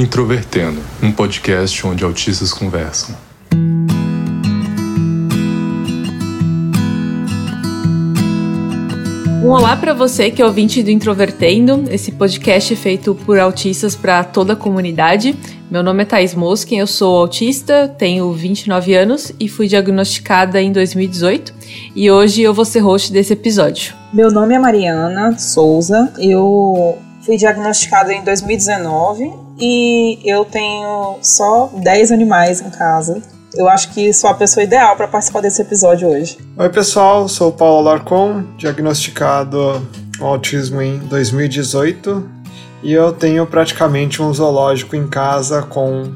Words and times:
Introvertendo, 0.00 0.80
um 1.02 1.12
podcast 1.12 1.86
onde 1.86 2.02
autistas 2.02 2.54
conversam. 2.54 3.14
Um 9.44 9.48
olá 9.48 9.76
para 9.76 9.92
você 9.92 10.30
que 10.30 10.40
é 10.40 10.46
ouvinte 10.46 10.82
do 10.82 10.90
Introvertendo, 10.90 11.84
esse 11.90 12.12
podcast 12.12 12.72
é 12.72 12.76
feito 12.76 13.14
por 13.14 13.38
autistas 13.38 13.94
para 13.94 14.24
toda 14.24 14.54
a 14.54 14.56
comunidade. 14.56 15.36
Meu 15.70 15.82
nome 15.82 16.04
é 16.04 16.06
Thais 16.06 16.34
Moskin, 16.34 16.78
eu 16.78 16.86
sou 16.86 17.18
autista, 17.18 17.86
tenho 17.86 18.32
29 18.32 18.94
anos 18.94 19.30
e 19.38 19.50
fui 19.50 19.68
diagnosticada 19.68 20.62
em 20.62 20.72
2018. 20.72 21.52
E 21.94 22.10
hoje 22.10 22.40
eu 22.40 22.54
vou 22.54 22.64
ser 22.64 22.80
host 22.80 23.12
desse 23.12 23.34
episódio. 23.34 23.92
Meu 24.14 24.30
nome 24.30 24.54
é 24.54 24.58
Mariana 24.58 25.38
Souza, 25.38 26.10
eu 26.18 26.96
fui 27.20 27.36
diagnosticada 27.36 28.14
em 28.14 28.24
2019 28.24 29.49
e 29.60 30.18
eu 30.24 30.44
tenho 30.44 31.18
só 31.22 31.70
10 31.74 32.12
animais 32.12 32.60
em 32.60 32.70
casa. 32.70 33.22
Eu 33.54 33.68
acho 33.68 33.92
que 33.92 34.12
sou 34.12 34.30
a 34.30 34.34
pessoa 34.34 34.62
ideal 34.62 34.96
para 34.96 35.08
participar 35.08 35.40
desse 35.40 35.60
episódio 35.60 36.08
hoje. 36.08 36.38
Oi, 36.56 36.68
pessoal, 36.68 37.28
sou 37.28 37.48
o 37.48 37.52
Paulo 37.52 37.88
Alarcon, 37.88 38.44
diagnosticado 38.56 39.86
com 40.18 40.26
autismo 40.26 40.80
em 40.80 40.98
2018 40.98 42.40
e 42.82 42.92
eu 42.92 43.12
tenho 43.12 43.46
praticamente 43.46 44.22
um 44.22 44.32
zoológico 44.32 44.96
em 44.96 45.06
casa 45.06 45.62
com 45.62 46.12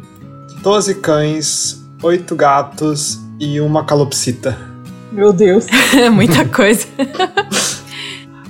12 0.62 0.94
cães, 0.96 1.82
8 2.02 2.34
gatos 2.36 3.18
e 3.38 3.60
uma 3.60 3.84
calopsita. 3.84 4.56
Meu 5.12 5.32
Deus. 5.32 5.66
Muita 6.12 6.44
coisa. 6.46 6.86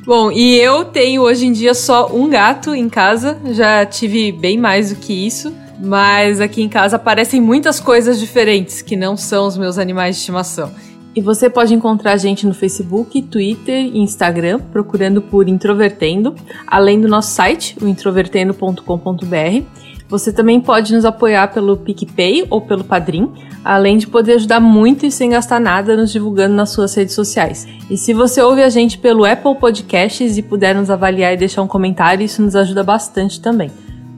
Bom, 0.07 0.31
e 0.31 0.57
eu 0.57 0.85
tenho 0.85 1.23
hoje 1.23 1.47
em 1.47 1.53
dia 1.53 1.73
só 1.73 2.15
um 2.15 2.29
gato 2.29 2.75
em 2.75 2.91
casa, 2.91 3.39
já 3.53 3.87
tive 3.87 4.31
bem 4.33 4.59
mais 4.59 4.91
do 4.91 4.97
que 4.97 5.15
isso, 5.27 5.51
mas 5.83 6.43
aqui 6.43 6.63
em 6.63 6.69
casa 6.69 6.97
aparecem 6.97 7.41
muitas 7.41 7.81
coisas 7.81 8.21
diferentes 8.21 8.83
que 8.83 8.97
não 8.97 9.17
são 9.17 9.47
os 9.47 9.57
meus 9.57 9.79
animais 9.79 10.17
de 10.17 10.21
estimação. 10.21 10.71
E 11.17 11.23
você 11.23 11.49
pode 11.49 11.73
encontrar 11.73 12.13
a 12.13 12.17
gente 12.19 12.47
no 12.47 12.53
Facebook, 12.53 13.23
Twitter 13.23 13.87
e 13.87 13.99
Instagram, 13.99 14.61
procurando 14.73 15.23
por 15.23 15.49
Introvertendo, 15.49 16.35
além 16.67 17.01
do 17.01 17.09
nosso 17.09 17.31
site, 17.31 17.75
o 17.81 17.89
introvertendo.com.br. 17.89 19.84
Você 20.15 20.33
também 20.33 20.61
pode 20.61 20.95
nos 20.95 21.05
apoiar 21.05 21.49
pelo 21.49 21.77
PicPay 21.77 22.47
ou 22.49 22.61
pelo 22.61 22.85
Padrim, 22.85 23.33
além 23.65 23.99
de 23.99 24.07
poder 24.07 24.35
ajudar 24.35 24.61
muito 24.61 25.05
e 25.05 25.11
sem 25.11 25.31
gastar 25.31 25.59
nada 25.59 25.97
nos 25.97 26.13
divulgando 26.13 26.55
nas 26.55 26.71
suas 26.71 26.95
redes 26.95 27.17
sociais. 27.17 27.67
E 27.91 27.97
se 27.97 28.15
você 28.15 28.41
ouve 28.41 28.63
a 28.63 28.69
gente 28.69 28.97
pelo 28.97 29.25
Apple 29.25 29.57
Podcasts 29.57 30.39
e 30.39 30.43
puder 30.43 30.73
nos 30.73 30.89
avaliar 30.89 31.35
e 31.35 31.37
deixar 31.37 31.63
um 31.63 31.67
comentário, 31.67 32.25
isso 32.25 32.41
nos 32.41 32.55
ajuda 32.55 32.85
bastante 32.85 33.41
também. 33.41 33.73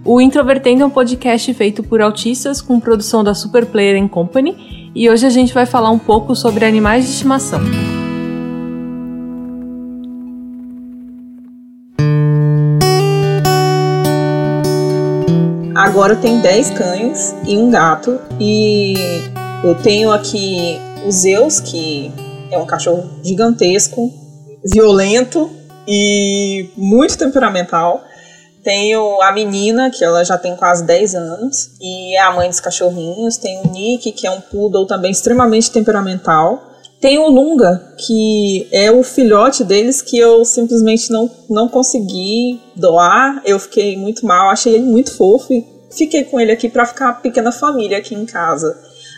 O 0.04 0.20
Introvertendo 0.20 0.82
é 0.82 0.86
um 0.86 0.90
podcast 0.90 1.54
feito 1.54 1.82
por 1.82 2.02
autistas 2.02 2.60
com 2.60 2.78
produção 2.78 3.24
da 3.24 3.32
Super 3.32 3.64
Player 3.64 4.06
Company 4.06 4.92
e 4.94 5.08
hoje 5.08 5.24
a 5.24 5.30
gente 5.30 5.54
vai 5.54 5.64
falar 5.64 5.90
um 5.90 5.98
pouco 5.98 6.36
sobre 6.36 6.66
animais 6.66 7.06
de 7.06 7.10
estimação. 7.12 7.62
Agora 15.76 16.16
tem 16.16 16.40
10 16.40 16.70
cães 16.70 17.34
e 17.46 17.54
um 17.58 17.70
gato 17.70 18.18
e 18.40 18.94
eu 19.62 19.74
tenho 19.74 20.10
aqui 20.10 20.80
o 21.06 21.10
Zeus, 21.10 21.60
que 21.60 22.10
é 22.50 22.56
um 22.56 22.64
cachorro 22.64 23.06
gigantesco, 23.22 24.10
violento 24.64 25.50
e 25.86 26.70
muito 26.78 27.18
temperamental. 27.18 28.02
Tenho 28.64 29.20
a 29.20 29.30
menina, 29.32 29.90
que 29.90 30.02
ela 30.02 30.24
já 30.24 30.38
tem 30.38 30.56
quase 30.56 30.82
10 30.86 31.14
anos, 31.14 31.70
e 31.78 32.16
é 32.16 32.20
a 32.20 32.32
mãe 32.32 32.48
dos 32.48 32.58
cachorrinhos. 32.58 33.36
Tem 33.36 33.60
o 33.60 33.68
Nick, 33.70 34.12
que 34.12 34.26
é 34.26 34.30
um 34.30 34.40
poodle 34.40 34.86
também 34.86 35.10
extremamente 35.10 35.70
temperamental. 35.70 36.72
Tem 37.00 37.18
o 37.18 37.28
Lunga, 37.28 37.94
que 37.98 38.66
é 38.72 38.90
o 38.90 39.02
filhote 39.02 39.62
deles 39.62 40.00
que 40.00 40.18
eu 40.18 40.44
simplesmente 40.44 41.10
não, 41.10 41.30
não 41.48 41.68
consegui 41.68 42.60
doar. 42.74 43.42
Eu 43.44 43.58
fiquei 43.58 43.96
muito 43.96 44.24
mal, 44.24 44.48
achei 44.48 44.74
ele 44.74 44.84
muito 44.84 45.14
fofo 45.14 45.52
e 45.52 45.64
fiquei 45.90 46.24
com 46.24 46.40
ele 46.40 46.52
aqui 46.52 46.68
para 46.68 46.86
ficar 46.86 47.06
uma 47.06 47.14
pequena 47.14 47.52
família 47.52 47.98
aqui 47.98 48.14
em 48.14 48.24
casa. 48.24 48.76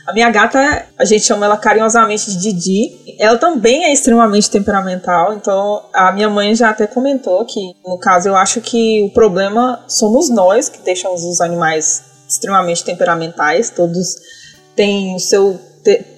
A 0.09 0.13
minha 0.13 0.31
gata, 0.31 0.87
a 0.99 1.05
gente 1.05 1.23
chama 1.23 1.45
ela 1.45 1.57
carinhosamente 1.57 2.31
de 2.31 2.39
Didi. 2.39 3.17
Ela 3.19 3.37
também 3.37 3.85
é 3.85 3.93
extremamente 3.93 4.51
temperamental, 4.51 5.35
então 5.35 5.83
a 5.93 6.11
minha 6.13 6.31
mãe 6.31 6.55
já 6.55 6.71
até 6.71 6.87
comentou 6.87 7.45
que, 7.45 7.75
no 7.87 7.99
caso, 7.99 8.29
eu 8.29 8.35
acho 8.35 8.61
que 8.63 9.03
o 9.03 9.11
problema 9.11 9.85
somos 9.87 10.31
nós 10.31 10.69
que 10.69 10.81
deixamos 10.81 11.25
os 11.25 11.43
animais 11.43 12.05
extremamente 12.27 12.85
temperamentais, 12.85 13.71
todos 13.71 14.17
têm 14.75 15.15
o 15.15 15.19
seu 15.19 15.61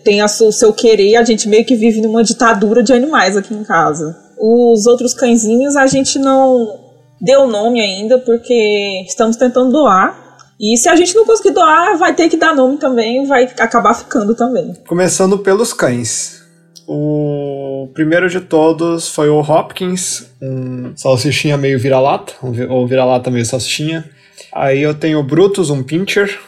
tem 0.05 0.23
o 0.23 0.29
seu 0.29 0.73
querer, 0.73 1.17
a 1.17 1.25
gente 1.25 1.49
meio 1.49 1.65
que 1.65 1.77
vive 1.77 2.01
numa 2.01 2.23
ditadura 2.23 2.83
de 2.83 2.93
animais 2.93 3.37
aqui 3.37 3.55
em 3.55 3.65
casa. 3.65 4.17
Os 4.39 4.87
outros 4.87 5.15
cãezinhos 5.15 5.77
a 5.77 5.87
gente 5.87 6.19
não 6.19 6.79
deu 7.21 7.47
nome 7.47 7.81
ainda 7.81 8.19
porque 8.19 9.05
estamos 9.07 9.37
tentando 9.37 9.73
doar, 9.73 10.31
e 10.59 10.77
se 10.77 10.89
a 10.89 10.97
gente 10.97 11.15
não 11.15 11.25
conseguir 11.25 11.53
doar, 11.53 11.97
vai 11.97 12.15
ter 12.15 12.29
que 12.29 12.37
dar 12.37 12.55
nome 12.55 12.77
também, 12.77 13.27
vai 13.27 13.45
acabar 13.59 13.95
ficando 13.95 14.35
também. 14.35 14.75
Começando 14.87 15.39
pelos 15.39 15.73
cães. 15.73 16.41
O 16.87 17.89
primeiro 17.95 18.29
de 18.29 18.41
todos 18.41 19.09
foi 19.09 19.31
o 19.31 19.41
Hopkins, 19.41 20.27
um 20.43 20.95
salsichinha 20.97 21.57
meio 21.57 21.79
vira-lata, 21.79 22.35
ou 22.69 22.87
vira-lata 22.87 23.31
meio 23.31 23.47
salsichinha. 23.47 24.05
Aí 24.53 24.83
eu 24.83 24.93
tenho 24.93 25.21
o 25.21 25.23
Brutus, 25.23 25.71
um 25.71 25.83
pincher. 25.83 26.39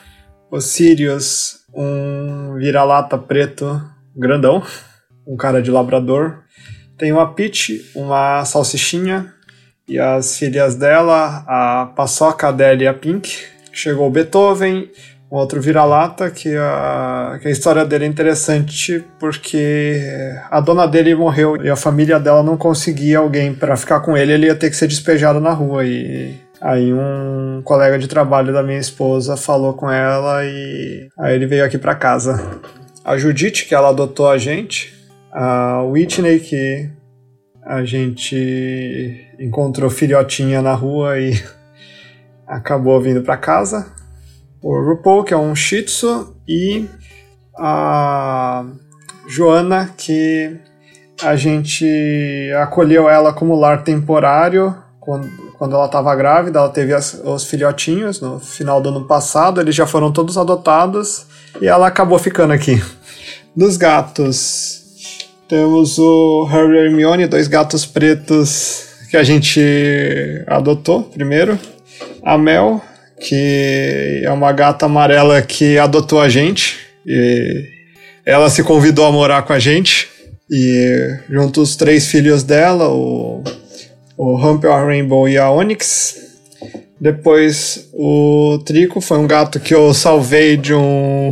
O 0.50 0.60
Sirius, 0.60 1.60
um 1.74 2.54
vira-lata 2.56 3.16
preto 3.16 3.82
grandão, 4.16 4.62
um 5.26 5.36
cara 5.36 5.62
de 5.62 5.70
labrador. 5.70 6.42
Tenho 6.98 7.18
a 7.18 7.26
Peach, 7.26 7.90
uma 7.94 8.44
salsichinha. 8.44 9.32
E 9.88 9.98
as 9.98 10.38
filhas 10.38 10.76
dela, 10.76 11.44
a 11.46 11.86
Paçoca, 11.96 12.46
a 12.46 12.50
Adele 12.50 12.84
e 12.84 12.86
a 12.86 12.94
Pink 12.94 13.36
chegou 13.72 14.06
o 14.06 14.10
Beethoven, 14.10 14.88
um 15.30 15.36
outro 15.36 15.60
vira-lata, 15.60 16.30
que 16.30 16.54
a, 16.54 17.38
que 17.40 17.48
a 17.48 17.50
história 17.50 17.84
dele 17.84 18.04
é 18.04 18.08
interessante 18.08 19.02
porque 19.18 19.98
a 20.50 20.60
dona 20.60 20.86
dele 20.86 21.14
morreu 21.14 21.56
e 21.56 21.70
a 21.70 21.76
família 21.76 22.20
dela 22.20 22.42
não 22.42 22.56
conseguia 22.56 23.18
alguém 23.18 23.54
para 23.54 23.76
ficar 23.76 24.00
com 24.00 24.16
ele, 24.16 24.32
ele 24.32 24.46
ia 24.46 24.54
ter 24.54 24.68
que 24.68 24.76
ser 24.76 24.86
despejado 24.86 25.40
na 25.40 25.52
rua. 25.52 25.86
E 25.86 26.36
aí 26.62 26.94
um 26.94 27.60
colega 27.64 27.98
de 27.98 28.06
trabalho 28.06 28.52
da 28.52 28.62
minha 28.62 28.78
esposa 28.78 29.36
falou 29.36 29.74
com 29.74 29.90
ela 29.90 30.44
e 30.44 31.08
aí 31.18 31.34
ele 31.34 31.46
veio 31.46 31.64
aqui 31.64 31.76
para 31.76 31.94
casa. 31.94 32.60
A 33.04 33.18
Judite, 33.18 33.66
que 33.66 33.74
ela 33.74 33.88
adotou 33.88 34.30
a 34.30 34.38
gente, 34.38 34.94
a 35.32 35.82
Whitney, 35.82 36.38
que 36.38 36.88
a 37.64 37.84
gente 37.84 39.26
encontrou 39.40 39.90
filhotinha 39.90 40.62
na 40.62 40.72
rua 40.72 41.18
e 41.18 41.32
acabou 42.46 43.00
vindo 43.00 43.22
para 43.22 43.36
casa. 43.36 43.92
O 44.62 44.80
RuPaul, 44.80 45.24
que 45.24 45.34
é 45.34 45.36
um 45.36 45.56
Shih 45.56 45.82
Tzu, 45.82 46.36
e 46.46 46.88
a 47.58 48.64
Joana, 49.28 49.92
que 49.96 50.56
a 51.20 51.34
gente 51.34 51.84
acolheu 52.56 53.08
ela 53.08 53.32
como 53.32 53.56
lar 53.56 53.82
temporário 53.82 54.76
quando, 55.02 55.28
quando 55.58 55.74
ela 55.74 55.86
estava 55.86 56.14
grávida. 56.14 56.58
Ela 56.58 56.68
teve 56.68 56.94
as, 56.94 57.20
os 57.24 57.44
filhotinhos 57.44 58.20
no 58.20 58.40
final 58.40 58.80
do 58.80 58.88
ano 58.88 59.04
passado, 59.04 59.60
eles 59.60 59.74
já 59.74 59.86
foram 59.86 60.10
todos 60.10 60.38
adotados 60.38 61.26
e 61.60 61.66
ela 61.66 61.86
acabou 61.86 62.18
ficando 62.18 62.52
aqui. 62.52 62.82
Dos 63.54 63.76
gatos, 63.76 64.80
temos 65.46 65.98
o 65.98 66.44
Harry 66.44 66.74
e 66.74 66.86
Hermione, 66.86 67.26
dois 67.26 67.48
gatos 67.48 67.84
pretos 67.84 68.86
que 69.10 69.16
a 69.16 69.22
gente 69.22 69.60
adotou 70.46 71.02
primeiro 71.02 71.58
a 72.22 72.38
Mel, 72.38 72.80
que 73.20 74.22
é 74.24 74.30
uma 74.30 74.50
gata 74.52 74.86
amarela 74.86 75.42
que 75.42 75.78
adotou 75.78 76.18
a 76.18 76.30
gente. 76.30 76.78
E 77.06 77.68
ela 78.24 78.48
se 78.48 78.62
convidou 78.62 79.04
a 79.04 79.12
morar 79.12 79.42
com 79.42 79.52
a 79.52 79.58
gente. 79.58 80.08
E 80.50 81.18
junto 81.28 81.60
os 81.60 81.76
três 81.76 82.06
filhos 82.06 82.42
dela, 82.42 82.88
o, 82.88 83.44
o 84.16 84.36
Humper, 84.36 84.70
a 84.70 84.84
Rainbow 84.84 85.28
e 85.28 85.38
a 85.38 85.50
Onyx. 85.50 86.16
Depois 87.00 87.88
o 87.92 88.58
Trico 88.64 89.00
foi 89.00 89.18
um 89.18 89.26
gato 89.26 89.58
que 89.58 89.74
eu 89.74 89.92
salvei 89.92 90.56
de, 90.56 90.72
um, 90.72 91.30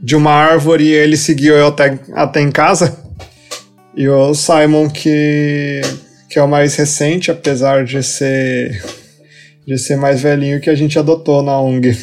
de 0.00 0.16
uma 0.16 0.32
árvore 0.32 0.84
e 0.84 0.92
ele 0.92 1.16
seguiu 1.16 1.54
eu 1.54 1.66
até, 1.66 1.98
até 2.14 2.40
em 2.40 2.50
casa. 2.50 2.98
E 3.94 4.08
o 4.08 4.34
Simon, 4.34 4.88
que, 4.88 5.82
que 6.28 6.38
é 6.38 6.42
o 6.42 6.48
mais 6.48 6.74
recente, 6.76 7.30
apesar 7.30 7.84
de 7.84 8.02
ser 8.02 8.82
de 9.66 9.78
ser 9.78 9.96
mais 9.96 10.20
velhinho 10.20 10.60
que 10.60 10.68
a 10.68 10.74
gente 10.74 10.98
adotou 10.98 11.42
na 11.42 11.60
ONG. 11.60 11.96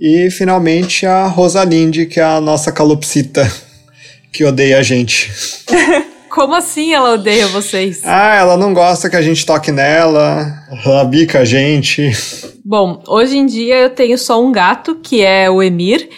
E 0.00 0.30
finalmente 0.30 1.06
a 1.06 1.26
Rosalinde, 1.26 2.06
que 2.06 2.18
é 2.18 2.24
a 2.24 2.40
nossa 2.40 2.72
calopsita, 2.72 3.48
que 4.32 4.44
odeia 4.44 4.78
a 4.78 4.82
gente. 4.82 5.30
Como 6.32 6.54
assim 6.54 6.94
ela 6.94 7.12
odeia 7.12 7.46
vocês? 7.48 8.00
Ah, 8.02 8.36
ela 8.36 8.56
não 8.56 8.72
gosta 8.72 9.10
que 9.10 9.16
a 9.16 9.20
gente 9.20 9.44
toque 9.44 9.70
nela, 9.70 10.64
ela 10.82 11.04
bica 11.04 11.40
a 11.40 11.44
gente. 11.44 12.10
Bom, 12.64 13.02
hoje 13.06 13.36
em 13.36 13.44
dia 13.44 13.76
eu 13.76 13.90
tenho 13.90 14.16
só 14.16 14.42
um 14.42 14.50
gato, 14.50 14.94
que 14.94 15.22
é 15.22 15.50
o 15.50 15.62
Emir. 15.62 16.08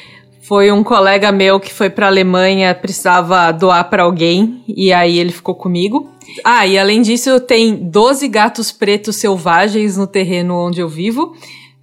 Foi 0.40 0.70
um 0.70 0.84
colega 0.84 1.32
meu 1.32 1.58
que 1.58 1.74
foi 1.74 1.90
para 1.90 2.06
Alemanha, 2.06 2.72
precisava 2.76 3.50
doar 3.50 3.90
para 3.90 4.04
alguém 4.04 4.62
e 4.68 4.92
aí 4.92 5.18
ele 5.18 5.32
ficou 5.32 5.56
comigo. 5.56 6.08
Ah, 6.44 6.64
e 6.64 6.78
além 6.78 7.02
disso, 7.02 7.28
eu 7.28 7.40
tenho 7.40 7.76
12 7.76 8.28
gatos 8.28 8.70
pretos 8.70 9.16
selvagens 9.16 9.96
no 9.96 10.06
terreno 10.06 10.54
onde 10.54 10.80
eu 10.80 10.88
vivo. 10.88 11.34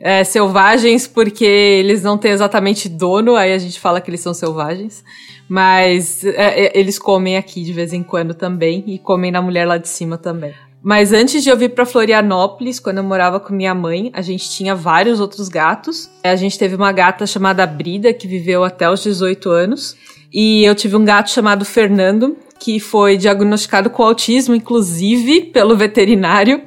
É, 0.01 0.23
selvagens 0.23 1.07
porque 1.07 1.45
eles 1.45 2.01
não 2.01 2.17
têm 2.17 2.31
exatamente 2.31 2.89
dono, 2.89 3.35
aí 3.35 3.53
a 3.53 3.57
gente 3.57 3.79
fala 3.79 4.01
que 4.01 4.09
eles 4.09 4.21
são 4.21 4.33
selvagens. 4.33 5.03
Mas 5.47 6.23
é, 6.23 6.65
é 6.65 6.79
eles 6.79 6.97
comem 6.97 7.37
aqui 7.37 7.63
de 7.63 7.73
vez 7.73 7.93
em 7.93 8.01
quando 8.01 8.33
também 8.33 8.83
e 8.87 8.97
comem 8.97 9.31
na 9.31 9.41
mulher 9.41 9.65
lá 9.65 9.77
de 9.77 9.87
cima 9.87 10.17
também. 10.17 10.53
Mas 10.83 11.13
antes 11.13 11.43
de 11.43 11.49
eu 11.49 11.55
vir 11.55 11.69
para 11.69 11.85
Florianópolis, 11.85 12.79
quando 12.79 12.97
eu 12.97 13.03
morava 13.03 13.39
com 13.39 13.53
minha 13.53 13.75
mãe, 13.75 14.09
a 14.13 14.21
gente 14.21 14.49
tinha 14.49 14.73
vários 14.73 15.19
outros 15.19 15.47
gatos. 15.47 16.09
A 16.23 16.35
gente 16.35 16.57
teve 16.57 16.75
uma 16.75 16.91
gata 16.91 17.27
chamada 17.27 17.67
Brida, 17.67 18.11
que 18.11 18.27
viveu 18.27 18.63
até 18.63 18.89
os 18.89 19.03
18 19.03 19.49
anos. 19.49 19.95
E 20.33 20.63
eu 20.63 20.73
tive 20.73 20.95
um 20.95 21.05
gato 21.05 21.29
chamado 21.29 21.63
Fernando, 21.65 22.35
que 22.61 22.79
foi 22.79 23.17
diagnosticado 23.17 23.89
com 23.89 24.03
autismo, 24.03 24.53
inclusive 24.53 25.41
pelo 25.45 25.75
veterinário. 25.75 26.61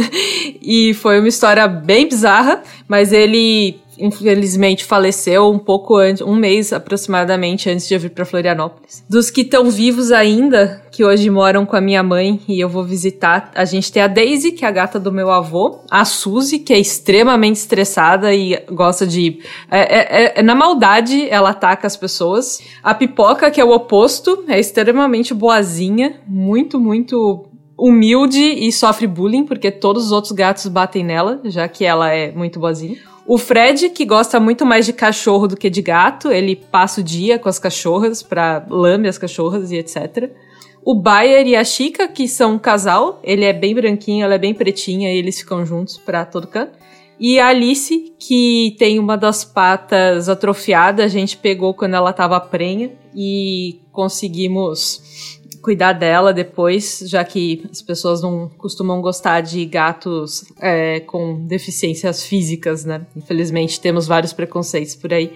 e 0.62 0.94
foi 0.94 1.18
uma 1.18 1.28
história 1.28 1.68
bem 1.68 2.08
bizarra, 2.08 2.62
mas 2.88 3.12
ele 3.12 3.78
infelizmente 3.98 4.84
faleceu 4.84 5.50
um 5.50 5.58
pouco 5.58 5.96
antes, 5.96 6.22
um 6.22 6.34
mês 6.34 6.72
aproximadamente 6.72 7.68
antes 7.70 7.88
de 7.88 7.94
eu 7.94 8.00
vir 8.00 8.10
para 8.10 8.24
Florianópolis. 8.24 9.04
Dos 9.08 9.30
que 9.30 9.42
estão 9.42 9.70
vivos 9.70 10.12
ainda, 10.12 10.82
que 10.90 11.04
hoje 11.04 11.28
moram 11.30 11.66
com 11.66 11.76
a 11.76 11.80
minha 11.80 12.02
mãe 12.02 12.40
e 12.48 12.60
eu 12.60 12.68
vou 12.68 12.84
visitar, 12.84 13.50
a 13.54 13.64
gente 13.64 13.90
tem 13.92 14.02
a 14.02 14.06
Daisy, 14.06 14.52
que 14.52 14.64
é 14.64 14.68
a 14.68 14.70
gata 14.70 14.98
do 14.98 15.12
meu 15.12 15.30
avô, 15.30 15.80
a 15.90 16.04
Suzy, 16.04 16.58
que 16.58 16.72
é 16.72 16.78
extremamente 16.78 17.56
estressada 17.56 18.34
e 18.34 18.62
gosta 18.70 19.06
de. 19.06 19.40
É, 19.70 19.80
é, 19.80 20.40
é, 20.40 20.42
na 20.42 20.54
maldade, 20.54 21.28
ela 21.28 21.50
ataca 21.50 21.86
as 21.86 21.96
pessoas. 21.96 22.60
A 22.82 22.94
Pipoca, 22.94 23.50
que 23.50 23.60
é 23.60 23.64
o 23.64 23.70
oposto, 23.70 24.44
é 24.48 24.58
extremamente 24.58 25.34
boazinha, 25.34 26.20
muito, 26.26 26.80
muito 26.80 27.46
humilde 27.78 28.40
e 28.40 28.72
sofre 28.72 29.06
bullying, 29.06 29.44
porque 29.44 29.70
todos 29.70 30.06
os 30.06 30.12
outros 30.12 30.32
gatos 30.32 30.66
batem 30.66 31.04
nela, 31.04 31.40
já 31.44 31.68
que 31.68 31.84
ela 31.84 32.10
é 32.10 32.32
muito 32.32 32.58
boazinha. 32.58 32.96
O 33.26 33.38
Fred, 33.38 33.90
que 33.90 34.04
gosta 34.04 34.38
muito 34.38 34.64
mais 34.64 34.86
de 34.86 34.92
cachorro 34.92 35.48
do 35.48 35.56
que 35.56 35.68
de 35.68 35.82
gato, 35.82 36.30
ele 36.30 36.54
passa 36.54 37.00
o 37.00 37.04
dia 37.04 37.40
com 37.40 37.48
as 37.48 37.58
cachorras 37.58 38.22
pra 38.22 38.64
lamber 38.70 39.08
as 39.08 39.18
cachorras 39.18 39.72
e 39.72 39.76
etc. 39.76 40.30
O 40.84 40.94
Bayer 40.94 41.44
e 41.44 41.56
a 41.56 41.64
Chica, 41.64 42.06
que 42.06 42.28
são 42.28 42.54
um 42.54 42.58
casal, 42.58 43.18
ele 43.24 43.44
é 43.44 43.52
bem 43.52 43.74
branquinho, 43.74 44.24
ela 44.24 44.34
é 44.34 44.38
bem 44.38 44.54
pretinha 44.54 45.12
e 45.12 45.16
eles 45.18 45.40
ficam 45.40 45.66
juntos 45.66 45.98
pra 45.98 46.24
todo 46.24 46.46
canto. 46.46 46.78
E 47.18 47.40
a 47.40 47.48
Alice, 47.48 48.14
que 48.18 48.76
tem 48.78 49.00
uma 49.00 49.16
das 49.16 49.44
patas 49.44 50.28
atrofiadas, 50.28 51.06
a 51.06 51.08
gente 51.08 51.36
pegou 51.36 51.74
quando 51.74 51.94
ela 51.94 52.12
tava 52.12 52.38
prenha 52.38 52.92
e 53.12 53.80
conseguimos 53.90 55.35
cuidar 55.66 55.94
dela 55.94 56.32
depois, 56.32 57.02
já 57.06 57.24
que 57.24 57.64
as 57.68 57.82
pessoas 57.82 58.22
não 58.22 58.48
costumam 58.56 59.00
gostar 59.00 59.40
de 59.40 59.64
gatos 59.64 60.44
é, 60.60 61.00
com 61.00 61.44
deficiências 61.44 62.24
físicas, 62.24 62.84
né? 62.84 63.04
Infelizmente 63.16 63.80
temos 63.80 64.06
vários 64.06 64.32
preconceitos 64.32 64.94
por 64.94 65.12
aí. 65.12 65.32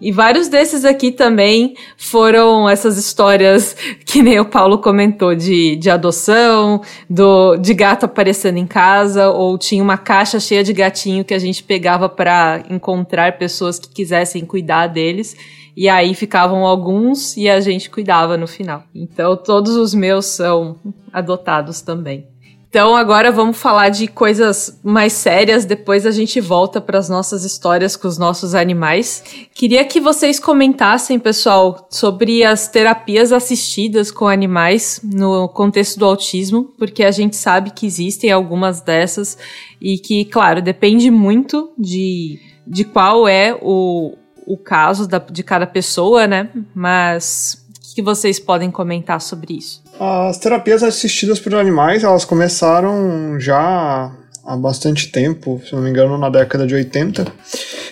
E 0.00 0.10
vários 0.10 0.48
desses 0.48 0.82
aqui 0.86 1.12
também 1.12 1.74
foram 1.98 2.66
essas 2.66 2.96
histórias 2.96 3.76
que 4.06 4.22
nem 4.22 4.40
o 4.40 4.46
Paulo 4.46 4.78
comentou 4.78 5.34
de, 5.34 5.76
de 5.76 5.90
adoção, 5.90 6.80
do, 7.08 7.58
de 7.58 7.74
gato 7.74 8.06
aparecendo 8.06 8.56
em 8.56 8.66
casa, 8.66 9.28
ou 9.28 9.58
tinha 9.58 9.82
uma 9.82 9.98
caixa 9.98 10.40
cheia 10.40 10.64
de 10.64 10.72
gatinho 10.72 11.22
que 11.22 11.34
a 11.34 11.38
gente 11.38 11.62
pegava 11.62 12.08
para 12.08 12.62
encontrar 12.70 13.36
pessoas 13.36 13.78
que 13.78 13.90
quisessem 13.90 14.46
cuidar 14.46 14.86
deles. 14.86 15.36
E 15.76 15.88
aí 15.88 16.14
ficavam 16.14 16.64
alguns 16.64 17.36
e 17.36 17.48
a 17.48 17.60
gente 17.60 17.90
cuidava 17.90 18.36
no 18.36 18.46
final. 18.46 18.84
Então 18.94 19.36
todos 19.36 19.76
os 19.76 19.92
meus 19.92 20.24
são 20.26 20.76
adotados 21.12 21.82
também. 21.82 22.26
Então 22.68 22.94
agora 22.94 23.30
vamos 23.30 23.56
falar 23.56 23.88
de 23.88 24.06
coisas 24.06 24.80
mais 24.82 25.14
sérias, 25.14 25.64
depois 25.64 26.04
a 26.04 26.10
gente 26.10 26.40
volta 26.40 26.78
para 26.80 26.98
as 26.98 27.08
nossas 27.08 27.42
histórias 27.44 27.96
com 27.96 28.06
os 28.06 28.18
nossos 28.18 28.54
animais. 28.54 29.24
Queria 29.54 29.84
que 29.84 30.00
vocês 30.00 30.38
comentassem, 30.38 31.18
pessoal, 31.18 31.86
sobre 31.88 32.44
as 32.44 32.68
terapias 32.68 33.32
assistidas 33.32 34.10
com 34.10 34.28
animais 34.28 35.00
no 35.02 35.48
contexto 35.48 35.98
do 35.98 36.04
autismo, 36.04 36.64
porque 36.76 37.02
a 37.02 37.10
gente 37.10 37.36
sabe 37.36 37.70
que 37.70 37.86
existem 37.86 38.30
algumas 38.30 38.82
dessas 38.82 39.38
e 39.80 39.96
que, 39.96 40.26
claro, 40.26 40.60
depende 40.60 41.10
muito 41.10 41.72
de, 41.78 42.38
de 42.66 42.84
qual 42.84 43.26
é 43.26 43.58
o, 43.62 44.18
o 44.46 44.56
caso 44.56 45.08
da, 45.08 45.18
de 45.18 45.42
cada 45.42 45.66
pessoa, 45.66 46.26
né? 46.26 46.48
Mas 46.74 47.58
o 47.78 47.94
que 47.94 48.00
vocês 48.00 48.38
podem 48.38 48.70
comentar 48.70 49.20
sobre 49.20 49.54
isso? 49.54 49.82
As 49.98 50.38
terapias 50.38 50.82
assistidas 50.82 51.40
por 51.40 51.54
animais, 51.54 52.04
elas 52.04 52.24
começaram 52.24 53.40
já 53.40 54.12
há 54.44 54.56
bastante 54.56 55.10
tempo, 55.10 55.60
se 55.66 55.74
não 55.74 55.82
me 55.82 55.90
engano, 55.90 56.16
na 56.16 56.30
década 56.30 56.66
de 56.66 56.74
80. 56.74 57.26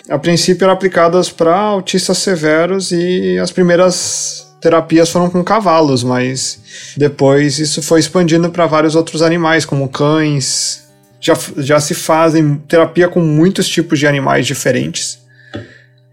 A 0.09 0.17
princípio 0.17 0.63
eram 0.63 0.73
aplicadas 0.73 1.29
para 1.29 1.55
autistas 1.55 2.19
severos 2.19 2.91
e 2.91 3.37
as 3.37 3.51
primeiras 3.51 4.55
terapias 4.61 5.09
foram 5.09 5.29
com 5.29 5.43
cavalos, 5.43 6.03
mas 6.03 6.93
depois 6.95 7.59
isso 7.59 7.81
foi 7.81 7.99
expandindo 7.99 8.49
para 8.49 8.65
vários 8.65 8.95
outros 8.95 9.21
animais, 9.21 9.65
como 9.65 9.89
cães. 9.89 10.85
Já, 11.19 11.33
já 11.57 11.79
se 11.79 11.95
fazem 11.95 12.55
terapia 12.67 13.07
com 13.07 13.19
muitos 13.19 13.67
tipos 13.67 13.97
de 13.97 14.05
animais 14.05 14.45
diferentes 14.45 15.24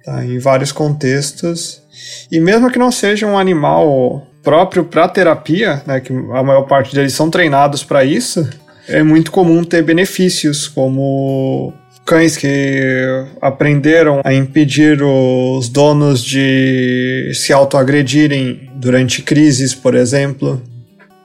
tá? 0.04 0.24
em 0.24 0.38
vários 0.38 0.72
contextos. 0.72 1.82
E 2.30 2.40
mesmo 2.40 2.70
que 2.70 2.78
não 2.78 2.90
seja 2.90 3.26
um 3.26 3.38
animal 3.38 4.26
próprio 4.42 4.84
para 4.84 5.08
terapia, 5.08 5.82
né, 5.86 6.00
que 6.00 6.12
a 6.12 6.42
maior 6.42 6.62
parte 6.62 6.94
deles 6.94 7.12
são 7.12 7.30
treinados 7.30 7.84
para 7.84 8.04
isso, 8.04 8.48
é 8.88 9.02
muito 9.02 9.30
comum 9.30 9.62
ter 9.62 9.82
benefícios, 9.82 10.66
como 10.66 11.72
cães 12.04 12.36
que 12.36 12.80
aprenderam 13.40 14.20
a 14.24 14.34
impedir 14.34 15.00
os 15.02 15.68
donos 15.68 16.22
de 16.22 17.30
se 17.34 17.52
autoagredirem 17.52 18.68
durante 18.74 19.22
crises, 19.22 19.74
por 19.74 19.94
exemplo, 19.94 20.60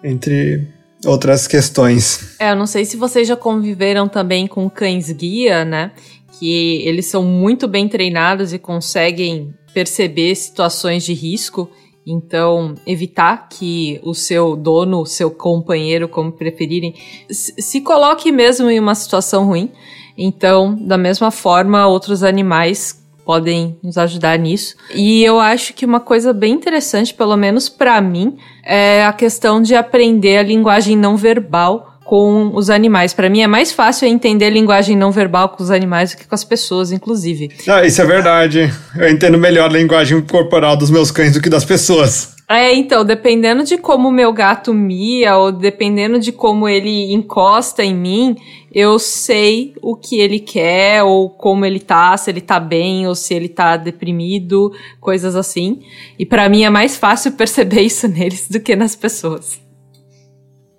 entre 0.03 0.67
outras 1.05 1.47
questões. 1.47 2.35
É, 2.39 2.51
eu 2.51 2.55
não 2.55 2.67
sei 2.67 2.85
se 2.85 2.97
vocês 2.97 3.27
já 3.27 3.35
conviveram 3.35 4.07
também 4.07 4.47
com 4.47 4.69
cães 4.69 5.11
guia, 5.11 5.65
né? 5.65 5.91
Que 6.39 6.81
eles 6.85 7.05
são 7.07 7.23
muito 7.23 7.67
bem 7.67 7.87
treinados 7.87 8.53
e 8.53 8.59
conseguem 8.59 9.53
perceber 9.73 10.35
situações 10.35 11.03
de 11.03 11.13
risco. 11.13 11.69
Então, 12.05 12.73
evitar 12.85 13.49
que 13.49 13.99
o 14.01 14.13
seu 14.13 14.55
dono, 14.55 15.01
o 15.01 15.05
seu 15.05 15.29
companheiro, 15.29 16.07
como 16.07 16.31
preferirem, 16.31 16.95
se 17.29 17.81
coloque 17.81 18.31
mesmo 18.31 18.69
em 18.69 18.79
uma 18.79 18.95
situação 18.95 19.45
ruim. 19.45 19.71
Então, 20.17 20.73
da 20.73 20.97
mesma 20.97 21.31
forma, 21.31 21.85
outros 21.85 22.23
animais 22.23 23.05
podem 23.25 23.77
nos 23.83 23.97
ajudar 23.97 24.39
nisso. 24.39 24.77
E 24.95 25.21
eu 25.21 25.37
acho 25.37 25.73
que 25.73 25.85
uma 25.85 25.99
coisa 25.99 26.31
bem 26.31 26.53
interessante, 26.53 27.13
pelo 27.13 27.35
menos 27.35 27.67
para 27.67 27.99
mim, 27.99 28.37
é 28.63 29.05
a 29.05 29.11
questão 29.11 29.61
de 29.61 29.75
aprender 29.75 30.37
a 30.37 30.43
linguagem 30.43 30.95
não 30.95 31.17
verbal 31.17 31.96
com 32.07 32.51
os 32.55 32.69
animais. 32.69 33.13
Para 33.13 33.29
mim 33.29 33.41
é 33.41 33.47
mais 33.47 33.73
fácil 33.73 34.07
entender 34.07 34.45
a 34.45 34.49
linguagem 34.49 34.95
não 34.95 35.11
verbal 35.11 35.49
com 35.49 35.61
os 35.61 35.69
animais 35.69 36.11
do 36.11 36.17
que 36.17 36.25
com 36.25 36.33
as 36.33 36.43
pessoas, 36.43 36.93
inclusive. 36.93 37.51
Ah, 37.67 37.85
isso 37.85 38.01
é 38.01 38.05
verdade. 38.05 38.73
Eu 38.95 39.09
entendo 39.09 39.37
melhor 39.37 39.69
a 39.69 39.73
linguagem 39.73 40.21
corporal 40.21 40.77
dos 40.77 40.89
meus 40.89 41.11
cães 41.11 41.33
do 41.33 41.41
que 41.41 41.49
das 41.49 41.65
pessoas. 41.65 42.33
É, 42.49 42.73
então, 42.73 43.03
dependendo 43.03 43.65
de 43.65 43.77
como 43.77 44.07
o 44.07 44.11
meu 44.11 44.31
gato 44.31 44.73
mia, 44.73 45.35
ou 45.35 45.51
dependendo 45.51 46.17
de 46.17 46.31
como 46.31 46.65
ele 46.65 47.11
encosta 47.11 47.83
em 47.83 47.93
mim, 47.93 48.37
eu 48.73 48.97
sei 48.97 49.73
o 49.81 49.93
que 49.93 50.17
ele 50.17 50.39
quer, 50.39 51.03
ou 51.03 51.29
como 51.29 51.65
ele 51.65 51.81
tá, 51.81 52.15
se 52.15 52.31
ele 52.31 52.39
tá 52.39 52.57
bem, 52.57 53.05
ou 53.05 53.15
se 53.15 53.33
ele 53.33 53.49
tá 53.49 53.75
deprimido, 53.75 54.71
coisas 55.01 55.35
assim. 55.35 55.81
E 56.17 56.25
para 56.25 56.47
mim 56.47 56.63
é 56.63 56.69
mais 56.69 56.95
fácil 56.95 57.33
perceber 57.35 57.81
isso 57.81 58.07
neles 58.07 58.47
do 58.49 58.61
que 58.61 58.77
nas 58.77 58.95
pessoas 58.95 59.66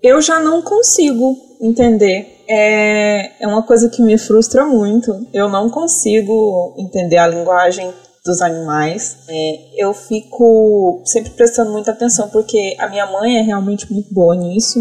eu 0.02 0.20
já 0.20 0.40
não 0.40 0.62
consigo 0.62 1.36
entender. 1.60 2.44
É, 2.48 3.42
é 3.42 3.46
uma 3.46 3.62
coisa 3.62 3.88
que 3.88 4.02
me 4.02 4.16
frustra 4.16 4.64
muito. 4.64 5.26
Eu 5.32 5.48
não 5.48 5.68
consigo 5.68 6.74
entender 6.78 7.18
a 7.18 7.26
linguagem 7.26 7.92
dos 8.24 8.40
animais. 8.40 9.18
É, 9.28 9.58
eu 9.76 9.92
fico 9.92 11.02
sempre 11.04 11.30
prestando 11.30 11.72
muita 11.72 11.90
atenção 11.90 12.28
porque 12.28 12.76
a 12.78 12.88
minha 12.88 13.06
mãe 13.06 13.38
é 13.38 13.42
realmente 13.42 13.90
muito 13.92 14.12
boa 14.12 14.34
nisso. 14.36 14.78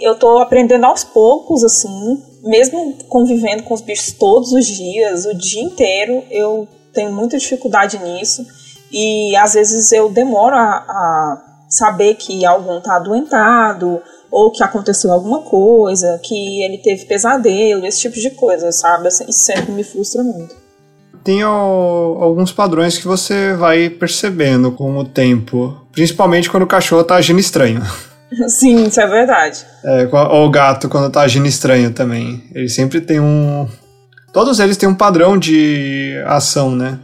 Eu 0.00 0.14
tô 0.14 0.38
aprendendo 0.38 0.84
aos 0.84 1.04
poucos, 1.04 1.64
assim, 1.64 2.22
mesmo 2.42 2.98
convivendo 3.08 3.62
com 3.62 3.74
os 3.74 3.80
bichos 3.80 4.12
todos 4.12 4.52
os 4.52 4.66
dias, 4.66 5.24
o 5.24 5.34
dia 5.34 5.62
inteiro, 5.62 6.22
eu 6.30 6.68
tenho 6.92 7.12
muita 7.12 7.38
dificuldade 7.38 7.98
nisso. 7.98 8.46
E 8.90 9.34
às 9.36 9.54
vezes 9.54 9.92
eu 9.92 10.10
demoro 10.10 10.54
a, 10.54 10.60
a 10.60 11.55
saber 11.68 12.14
que 12.14 12.44
algum 12.44 12.80
tá 12.80 12.96
adoentado 12.96 14.00
ou 14.30 14.50
que 14.50 14.62
aconteceu 14.62 15.12
alguma 15.12 15.40
coisa, 15.42 16.20
que 16.22 16.62
ele 16.62 16.78
teve 16.78 17.04
pesadelo, 17.04 17.86
esse 17.86 18.00
tipo 18.00 18.16
de 18.16 18.30
coisa, 18.30 18.70
sabe? 18.72 19.08
Assim, 19.08 19.24
isso 19.28 19.44
sempre 19.44 19.72
me 19.72 19.84
frustra 19.84 20.22
muito. 20.22 20.54
Tem 21.24 21.42
alguns 21.42 22.52
padrões 22.52 22.98
que 22.98 23.06
você 23.06 23.54
vai 23.54 23.90
percebendo 23.90 24.70
com 24.70 24.96
o 24.96 25.04
tempo, 25.04 25.76
principalmente 25.90 26.48
quando 26.48 26.62
o 26.62 26.68
cachorro 26.68 27.02
tá 27.02 27.16
agindo 27.16 27.40
estranho. 27.40 27.82
Sim, 28.48 28.84
isso 28.84 29.00
é 29.00 29.06
verdade. 29.06 29.64
É, 29.84 30.08
ou 30.12 30.46
o 30.46 30.50
gato 30.50 30.88
quando 30.88 31.10
tá 31.10 31.22
agindo 31.22 31.46
estranho 31.46 31.92
também. 31.92 32.44
Ele 32.54 32.68
sempre 32.68 33.00
tem 33.00 33.20
um. 33.20 33.68
Todos 34.32 34.60
eles 34.60 34.76
têm 34.76 34.88
um 34.88 34.94
padrão 34.94 35.38
de 35.38 36.22
ação, 36.26 36.70
né? 36.70 36.98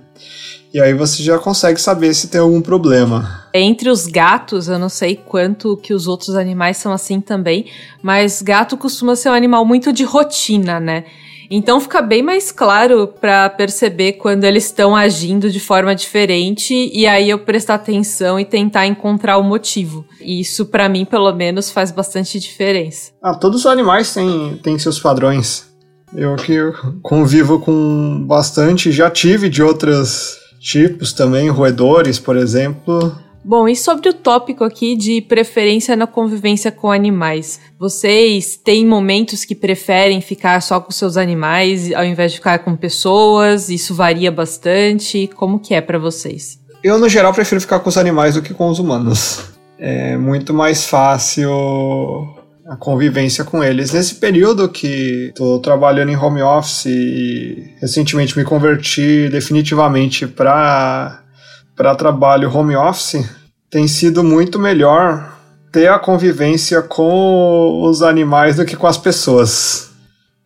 E 0.73 0.81
aí 0.81 0.95
você 0.95 1.23
já 1.23 1.39
consegue 1.39 1.79
saber 1.79 2.15
se 2.15 2.29
tem 2.29 2.41
algum 2.41 2.63
problema. 2.63 3.45
Entre 3.53 3.91
os 3.91 4.07
gatos, 4.07 4.69
eu 4.69 4.79
não 4.79 4.89
sei 4.89 5.17
quanto 5.17 5.77
que 5.77 5.93
os 5.93 6.07
outros 6.07 6.35
animais 6.35 6.79
são 6.79 6.93
assim 6.93 7.21
também, 7.21 7.67
mas 8.03 8.41
gato 8.41 8.77
costuma 8.79 9.15
ser 9.15 9.29
um 9.29 9.35
animal 9.35 9.67
muito 9.67 9.93
de 9.93 10.03
rotina, 10.03 10.81
né? 10.81 11.05
Então 11.51 11.79
fica 11.79 12.01
bem 12.01 12.23
mais 12.23 12.51
claro 12.51 13.07
para 13.07 13.51
perceber 13.51 14.15
quando 14.15 14.45
eles 14.45 14.65
estão 14.65 14.97
agindo 14.97 15.51
de 15.51 15.61
forma 15.61 15.95
diferente 15.95 16.73
e 16.91 17.07
aí 17.07 17.29
eu 17.29 17.41
prestar 17.41 17.75
atenção 17.75 18.41
e 18.41 18.45
tentar 18.47 18.87
encontrar 18.87 19.37
o 19.37 19.43
motivo. 19.43 20.07
E 20.19 20.41
isso 20.41 20.65
para 20.65 20.89
mim, 20.89 21.05
pelo 21.05 21.31
menos, 21.35 21.71
faz 21.71 21.91
bastante 21.91 22.41
diferença. 22.41 23.13
Ah, 23.23 23.35
todos 23.35 23.61
os 23.61 23.67
animais 23.67 24.15
têm, 24.15 24.59
têm 24.63 24.79
seus 24.79 24.99
padrões. 24.99 25.71
Eu 26.15 26.37
que 26.37 26.57
convivo 27.03 27.59
com 27.59 28.25
bastante, 28.27 28.91
já 28.91 29.11
tive 29.11 29.51
de 29.51 29.63
outros 29.63 30.42
tipos 30.63 31.13
também, 31.13 31.49
roedores, 31.49 32.19
por 32.19 32.37
exemplo. 32.37 33.19
Bom, 33.45 33.69
e 33.69 33.75
sobre 33.75 34.09
o 34.09 34.15
tópico 34.15 34.63
aqui 34.63 34.97
de 34.97 35.21
preferência 35.21 35.97
na 35.97 36.07
convivência 36.07 36.71
com 36.71 36.93
animais, 36.93 37.59
vocês 37.77 38.55
têm 38.57 38.87
momentos 38.87 39.45
que 39.45 39.57
preferem 39.57 40.21
ficar 40.21 40.63
só 40.63 40.79
com 40.79 40.93
seus 40.93 41.17
animais 41.17 41.93
ao 41.93 42.05
invés 42.05 42.31
de 42.31 42.39
ficar 42.39 42.61
com 42.61 42.77
pessoas? 42.77 43.69
Isso 43.69 43.95
varia 43.97 44.31
bastante. 44.31 45.29
Como 45.35 45.59
que 45.59 45.75
é 45.75 45.81
para 45.81 45.99
vocês? 45.99 46.61
Eu 46.85 46.99
no 46.99 47.09
geral 47.09 47.35
prefiro 47.35 47.61
ficar 47.61 47.81
com 47.81 47.89
os 47.89 47.99
animais 47.99 48.35
do 48.35 48.43
que 48.43 48.55
com 48.55 48.69
os 48.69 48.79
humanos. 48.79 49.41
É 49.77 50.17
muito 50.17 50.55
mais 50.55 50.85
fácil 50.85 51.51
a 52.73 52.77
convivência 52.77 53.45
com 53.45 53.63
eles. 53.63 53.93
Nesse 53.93 54.15
período 54.15 54.69
que 54.69 55.29
estou 55.29 55.61
trabalhando 55.61 56.11
em 56.11 56.17
home 56.17 56.41
office 56.41 56.87
e 56.87 57.75
recentemente 57.79 58.37
me 58.37 58.45
converti 58.45 59.29
definitivamente 59.29 60.27
para 60.27 61.23
trabalho 61.99 62.51
home 62.51 62.75
office, 62.75 63.29
tem 63.71 63.87
sido 63.87 64.25
muito 64.25 64.59
melhor 64.59 65.39
ter 65.71 65.89
a 65.89 65.99
convivência 65.99 66.81
com 66.81 67.83
os 67.83 68.03
animais 68.03 68.57
do 68.57 68.65
que 68.65 68.75
com 68.75 68.87
as 68.87 68.97
pessoas. 68.97 69.91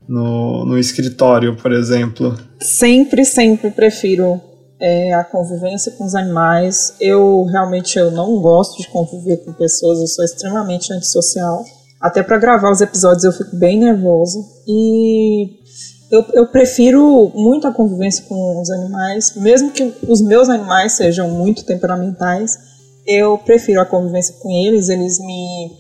No, 0.09 0.65
no 0.65 0.79
escritório, 0.79 1.57
por 1.57 1.73
exemplo. 1.73 2.37
Sempre, 2.61 3.25
sempre 3.25 3.73
prefiro 3.73 4.41
é, 4.81 5.13
a 5.13 5.25
convivência 5.25 5.91
com 5.93 6.05
os 6.05 6.15
animais. 6.15 6.95
Eu 7.01 7.45
realmente 7.45 7.99
eu 7.99 8.13
não 8.13 8.41
gosto 8.41 8.81
de 8.81 8.89
conviver 8.89 9.39
com 9.39 9.53
pessoas, 9.53 9.99
eu 9.99 10.07
sou 10.07 10.25
extremamente 10.25 10.93
antissocial. 10.93 11.65
Até 12.01 12.23
para 12.23 12.39
gravar 12.39 12.71
os 12.71 12.81
episódios 12.81 13.25
eu 13.25 13.33
fico 13.33 13.57
bem 13.57 13.79
nervosa. 13.79 14.39
E 14.67 15.59
eu, 16.11 16.25
eu 16.35 16.47
prefiro 16.47 17.33
muito 17.35 17.67
a 17.67 17.73
convivência 17.73 18.25
com 18.29 18.61
os 18.61 18.71
animais, 18.71 19.35
mesmo 19.37 19.73
que 19.73 19.93
os 20.07 20.21
meus 20.21 20.49
animais 20.49 20.93
sejam 20.93 21.31
muito 21.31 21.65
temperamentais, 21.65 22.59
eu 23.07 23.39
prefiro 23.39 23.81
a 23.81 23.87
convivência 23.87 24.35
com 24.41 24.51
eles, 24.51 24.89
eles 24.89 25.19
me, 25.19 25.73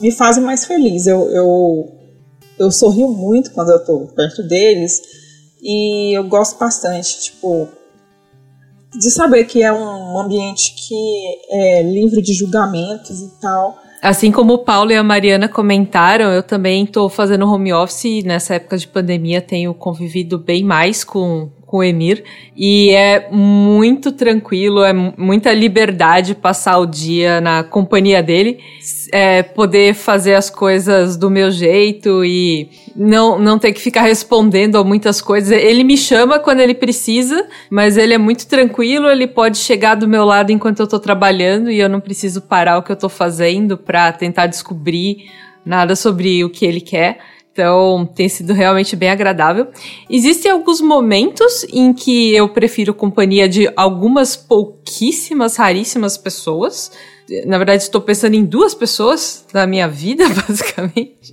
me 0.00 0.10
fazem 0.10 0.42
mais 0.42 0.64
feliz. 0.64 1.06
Eu, 1.06 1.30
eu, 1.30 1.92
eu 2.58 2.70
sorrio 2.70 3.08
muito 3.08 3.50
quando 3.52 3.70
eu 3.70 3.76
estou 3.76 4.06
perto 4.08 4.42
deles 4.42 5.00
e 5.62 6.16
eu 6.16 6.24
gosto 6.24 6.58
bastante, 6.58 7.20
tipo, 7.20 7.68
de 8.94 9.10
saber 9.10 9.44
que 9.44 9.62
é 9.62 9.72
um 9.72 10.18
ambiente 10.18 10.74
que 10.74 11.38
é 11.50 11.82
livre 11.82 12.20
de 12.20 12.32
julgamentos 12.32 13.20
e 13.20 13.28
tal. 13.40 13.78
Assim 14.04 14.30
como 14.30 14.52
o 14.52 14.58
Paulo 14.58 14.92
e 14.92 14.96
a 14.96 15.02
Mariana 15.02 15.48
comentaram, 15.48 16.26
eu 16.26 16.42
também 16.42 16.84
estou 16.84 17.08
fazendo 17.08 17.50
home 17.50 17.72
office. 17.72 18.04
E 18.04 18.22
nessa 18.22 18.56
época 18.56 18.76
de 18.76 18.86
pandemia 18.86 19.40
tenho 19.40 19.72
convivido 19.72 20.38
bem 20.38 20.62
mais 20.62 21.02
com, 21.02 21.48
com 21.74 21.78
o 21.78 21.82
Emir 21.82 22.22
e 22.56 22.90
é 22.90 23.28
muito 23.32 24.12
tranquilo, 24.12 24.84
é 24.84 24.92
muita 24.92 25.52
liberdade 25.52 26.32
passar 26.32 26.78
o 26.78 26.86
dia 26.86 27.40
na 27.40 27.64
companhia 27.64 28.22
dele, 28.22 28.60
é, 29.12 29.42
poder 29.42 29.92
fazer 29.92 30.36
as 30.36 30.48
coisas 30.48 31.16
do 31.16 31.28
meu 31.28 31.50
jeito 31.50 32.24
e 32.24 32.70
não, 32.94 33.40
não 33.40 33.58
ter 33.58 33.72
que 33.72 33.80
ficar 33.80 34.02
respondendo 34.02 34.78
a 34.78 34.84
muitas 34.84 35.20
coisas. 35.20 35.50
Ele 35.50 35.82
me 35.82 35.96
chama 35.96 36.38
quando 36.38 36.60
ele 36.60 36.74
precisa, 36.74 37.44
mas 37.68 37.96
ele 37.96 38.14
é 38.14 38.18
muito 38.18 38.46
tranquilo, 38.46 39.08
ele 39.08 39.26
pode 39.26 39.58
chegar 39.58 39.96
do 39.96 40.06
meu 40.06 40.24
lado 40.24 40.52
enquanto 40.52 40.78
eu 40.78 40.86
tô 40.86 41.00
trabalhando 41.00 41.72
e 41.72 41.80
eu 41.80 41.88
não 41.88 41.98
preciso 41.98 42.40
parar 42.42 42.78
o 42.78 42.84
que 42.84 42.92
eu 42.92 42.96
tô 42.96 43.08
fazendo 43.08 43.76
para 43.76 44.12
tentar 44.12 44.46
descobrir 44.46 45.28
nada 45.66 45.96
sobre 45.96 46.44
o 46.44 46.50
que 46.50 46.64
ele 46.64 46.80
quer. 46.80 47.18
Então, 47.54 48.04
tem 48.04 48.28
sido 48.28 48.52
realmente 48.52 48.96
bem 48.96 49.10
agradável. 49.10 49.68
Existem 50.10 50.50
alguns 50.50 50.80
momentos 50.80 51.64
em 51.72 51.92
que 51.92 52.34
eu 52.34 52.48
prefiro 52.48 52.92
companhia 52.92 53.48
de 53.48 53.72
algumas 53.76 54.34
pouquíssimas, 54.34 55.54
raríssimas 55.54 56.18
pessoas. 56.18 56.90
Na 57.46 57.56
verdade, 57.56 57.84
estou 57.84 58.00
pensando 58.00 58.34
em 58.34 58.44
duas 58.44 58.74
pessoas 58.74 59.46
na 59.54 59.68
minha 59.68 59.86
vida, 59.86 60.24
basicamente. 60.48 61.32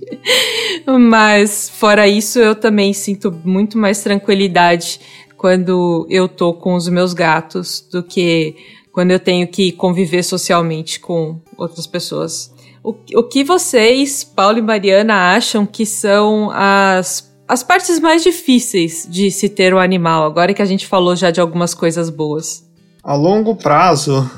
Mas, 0.86 1.68
fora 1.68 2.06
isso, 2.06 2.38
eu 2.38 2.54
também 2.54 2.92
sinto 2.92 3.32
muito 3.44 3.76
mais 3.76 4.00
tranquilidade 4.00 5.00
quando 5.36 6.06
eu 6.08 6.28
tô 6.28 6.54
com 6.54 6.76
os 6.76 6.86
meus 6.88 7.12
gatos 7.12 7.84
do 7.90 8.00
que 8.00 8.54
quando 8.92 9.10
eu 9.10 9.18
tenho 9.18 9.48
que 9.48 9.72
conviver 9.72 10.22
socialmente 10.22 11.00
com 11.00 11.40
outras 11.58 11.84
pessoas. 11.84 12.51
O, 12.84 12.94
o 13.14 13.22
que 13.22 13.44
vocês, 13.44 14.24
Paulo 14.24 14.58
e 14.58 14.62
Mariana, 14.62 15.34
acham 15.34 15.64
que 15.64 15.86
são 15.86 16.50
as, 16.50 17.32
as 17.46 17.62
partes 17.62 18.00
mais 18.00 18.24
difíceis 18.24 19.06
de 19.08 19.30
se 19.30 19.48
ter 19.48 19.72
um 19.72 19.78
animal, 19.78 20.24
agora 20.24 20.52
que 20.52 20.62
a 20.62 20.66
gente 20.66 20.86
falou 20.86 21.14
já 21.14 21.30
de 21.30 21.40
algumas 21.40 21.74
coisas 21.74 22.10
boas? 22.10 22.68
A 23.04 23.14
longo 23.14 23.54
prazo, 23.54 24.28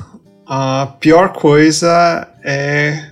a 0.45 0.93
pior 0.99 1.33
coisa 1.33 2.27
é 2.43 3.09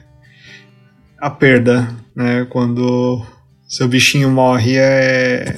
a 1.20 1.30
perda, 1.32 1.90
né? 2.16 2.46
Quando 2.52 3.25
seu 3.68 3.88
bichinho 3.88 4.30
morre 4.30 4.78
é, 4.78 5.56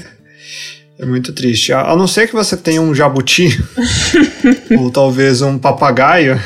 é 0.98 1.05
muito 1.05 1.34
triste. 1.34 1.74
A, 1.74 1.91
a 1.91 1.96
não 1.98 2.08
ser 2.08 2.27
que 2.27 2.34
você 2.34 2.55
tenha 2.55 2.82
um 2.82 2.96
jabuti 2.96 3.50
ou 4.79 4.89
talvez 4.89 5.41
um 5.41 5.58
papagaio, 5.58 6.39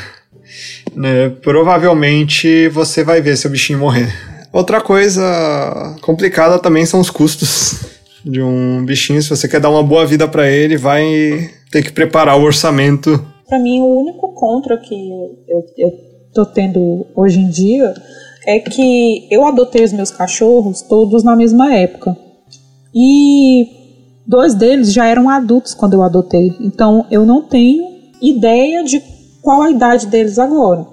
né, 0.99 1.29
provavelmente 1.41 2.67
você 2.67 3.05
vai 3.05 3.21
ver 3.21 3.37
seu 3.37 3.49
bichinho 3.49 3.79
morrer. 3.79 4.13
Outra 4.51 4.81
coisa 4.81 5.95
complicada 6.01 6.59
também 6.59 6.85
são 6.85 6.99
os 6.99 7.09
custos 7.09 7.85
de 8.25 8.41
um 8.41 8.83
bichinho. 8.83 9.21
Se 9.21 9.29
você 9.29 9.47
quer 9.47 9.61
dar 9.61 9.69
uma 9.69 9.81
boa 9.81 10.05
vida 10.05 10.27
para 10.27 10.49
ele, 10.51 10.75
vai 10.75 11.49
ter 11.71 11.83
que 11.83 11.93
preparar 11.93 12.37
o 12.37 12.43
orçamento. 12.43 13.25
Para 13.47 13.59
mim, 13.59 13.79
o 13.79 14.01
único 14.01 14.33
contra 14.33 14.75
que 14.77 14.93
eu, 15.47 15.65
eu 15.77 15.93
tô 16.33 16.45
tendo 16.45 17.07
hoje 17.15 17.39
em 17.39 17.49
dia 17.49 17.93
é 18.45 18.59
que 18.59 19.25
eu 19.31 19.45
adotei 19.45 19.85
os 19.85 19.93
meus 19.93 20.11
cachorros 20.11 20.81
todos 20.81 21.23
na 21.23 21.33
mesma 21.33 21.73
época. 21.73 22.17
E 22.93 23.67
dois 24.27 24.53
deles 24.53 24.91
já 24.91 25.05
eram 25.05 25.29
adultos 25.29 25.73
quando 25.73 25.93
eu 25.93 26.03
adotei. 26.03 26.53
Então 26.59 27.05
eu 27.09 27.25
não 27.25 27.43
tenho 27.43 27.85
ideia 28.21 28.83
de 28.83 29.18
qual 29.41 29.61
a 29.61 29.71
idade 29.71 30.07
deles 30.07 30.37
agora. 30.39 30.85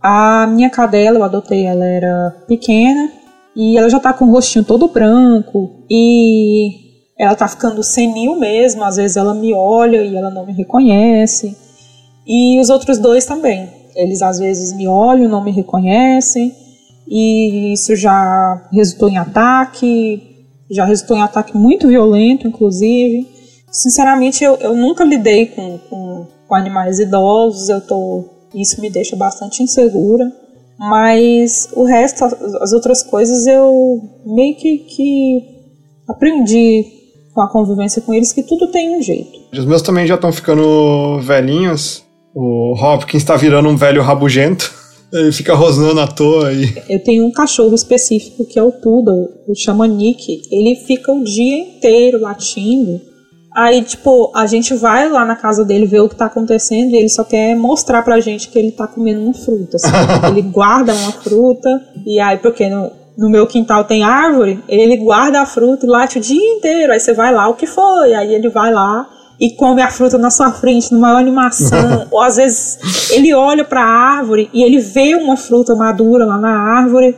A 0.00 0.46
minha 0.46 0.70
cadela, 0.70 1.18
eu 1.18 1.24
adotei, 1.24 1.66
ela 1.66 1.84
era 1.84 2.30
pequena 2.46 3.10
e 3.54 3.76
ela 3.76 3.88
já 3.88 4.00
tá 4.00 4.12
com 4.12 4.24
o 4.24 4.30
rostinho 4.32 4.64
todo 4.64 4.88
branco 4.88 5.84
e 5.90 6.90
ela 7.18 7.34
tá 7.34 7.46
ficando 7.46 7.82
senil 7.82 8.36
mesmo, 8.36 8.82
às 8.82 8.96
vezes 8.96 9.16
ela 9.16 9.34
me 9.34 9.52
olha 9.52 10.02
e 10.02 10.16
ela 10.16 10.30
não 10.30 10.46
me 10.46 10.52
reconhece. 10.52 11.56
E 12.26 12.58
os 12.58 12.70
outros 12.70 12.98
dois 12.98 13.26
também. 13.26 13.68
Eles 13.94 14.22
às 14.22 14.38
vezes 14.38 14.72
me 14.72 14.86
olham, 14.88 15.28
não 15.28 15.44
me 15.44 15.50
reconhecem 15.50 16.54
e 17.10 17.72
isso 17.72 17.96
já 17.96 18.68
resultou 18.72 19.08
em 19.08 19.18
ataque, 19.18 20.46
já 20.70 20.84
resultou 20.84 21.16
em 21.16 21.22
ataque 21.22 21.56
muito 21.56 21.88
violento, 21.88 22.46
inclusive. 22.46 23.28
Sinceramente, 23.70 24.44
eu, 24.44 24.54
eu 24.56 24.76
nunca 24.76 25.04
lidei 25.04 25.46
com, 25.46 25.78
com 25.90 26.26
com 26.50 26.56
animais 26.56 26.98
idosos, 26.98 27.68
eu 27.68 27.80
tô, 27.80 28.24
isso 28.52 28.80
me 28.80 28.90
deixa 28.90 29.14
bastante 29.14 29.62
insegura. 29.62 30.30
Mas 30.76 31.68
o 31.74 31.84
resto, 31.84 32.24
as 32.60 32.72
outras 32.72 33.04
coisas, 33.04 33.46
eu 33.46 34.02
meio 34.26 34.56
que, 34.56 34.78
que 34.78 35.44
aprendi 36.08 36.84
com 37.32 37.40
a 37.40 37.48
convivência 37.48 38.02
com 38.02 38.12
eles 38.12 38.32
que 38.32 38.42
tudo 38.42 38.66
tem 38.66 38.98
um 38.98 39.02
jeito. 39.02 39.30
Os 39.52 39.64
meus 39.64 39.80
também 39.80 40.06
já 40.06 40.16
estão 40.16 40.32
ficando 40.32 41.20
velhinhos. 41.20 42.02
O 42.34 42.74
Hopkins 42.74 43.22
está 43.22 43.36
virando 43.36 43.68
um 43.68 43.76
velho 43.76 44.02
rabugento. 44.02 44.72
Ele 45.12 45.30
fica 45.30 45.54
rosnando 45.54 46.00
à 46.00 46.06
toa 46.06 46.48
aí. 46.48 46.74
Eu 46.88 46.98
tenho 47.00 47.26
um 47.26 47.32
cachorro 47.32 47.74
específico 47.74 48.44
que 48.44 48.58
é 48.58 48.62
o 48.62 48.72
Poodle, 48.72 49.28
o 49.46 49.54
chama 49.54 49.86
Nick. 49.86 50.42
Ele 50.50 50.76
fica 50.86 51.12
o 51.12 51.22
dia 51.22 51.58
inteiro 51.58 52.20
latindo. 52.20 53.00
Aí, 53.60 53.82
tipo, 53.82 54.32
a 54.34 54.46
gente 54.46 54.72
vai 54.72 55.10
lá 55.10 55.22
na 55.22 55.36
casa 55.36 55.66
dele 55.66 55.84
ver 55.84 56.00
o 56.00 56.08
que 56.08 56.14
tá 56.14 56.24
acontecendo 56.24 56.92
e 56.92 56.96
ele 56.96 57.10
só 57.10 57.22
quer 57.22 57.54
mostrar 57.54 58.00
pra 58.00 58.18
gente 58.18 58.48
que 58.48 58.58
ele 58.58 58.72
tá 58.72 58.86
comendo 58.86 59.20
uma 59.20 59.34
fruta. 59.34 59.76
Assim. 59.76 59.90
ele 60.32 60.40
guarda 60.40 60.94
uma 60.94 61.12
fruta 61.12 61.68
e 62.06 62.18
aí, 62.18 62.38
porque 62.38 62.70
no, 62.70 62.90
no 63.18 63.28
meu 63.28 63.46
quintal 63.46 63.84
tem 63.84 64.02
árvore, 64.02 64.64
ele 64.66 64.96
guarda 64.96 65.42
a 65.42 65.46
fruta 65.46 65.84
e 65.84 65.88
late 65.90 66.16
o 66.16 66.22
dia 66.22 66.42
inteiro. 66.56 66.90
Aí 66.90 66.98
você 66.98 67.12
vai 67.12 67.34
lá, 67.34 67.48
o 67.48 67.54
que 67.54 67.66
foi? 67.66 68.14
Aí 68.14 68.34
ele 68.34 68.48
vai 68.48 68.72
lá 68.72 69.06
e 69.38 69.50
come 69.50 69.82
a 69.82 69.90
fruta 69.90 70.16
na 70.16 70.30
sua 70.30 70.52
frente, 70.52 70.90
numa 70.90 71.18
animação. 71.18 72.06
Ou 72.10 72.22
às 72.22 72.36
vezes 72.36 73.10
ele 73.10 73.34
olha 73.34 73.62
para 73.62 73.82
a 73.82 74.16
árvore 74.16 74.48
e 74.54 74.62
ele 74.62 74.78
vê 74.78 75.14
uma 75.16 75.36
fruta 75.36 75.74
madura 75.74 76.24
lá 76.24 76.38
na 76.38 76.78
árvore 76.78 77.14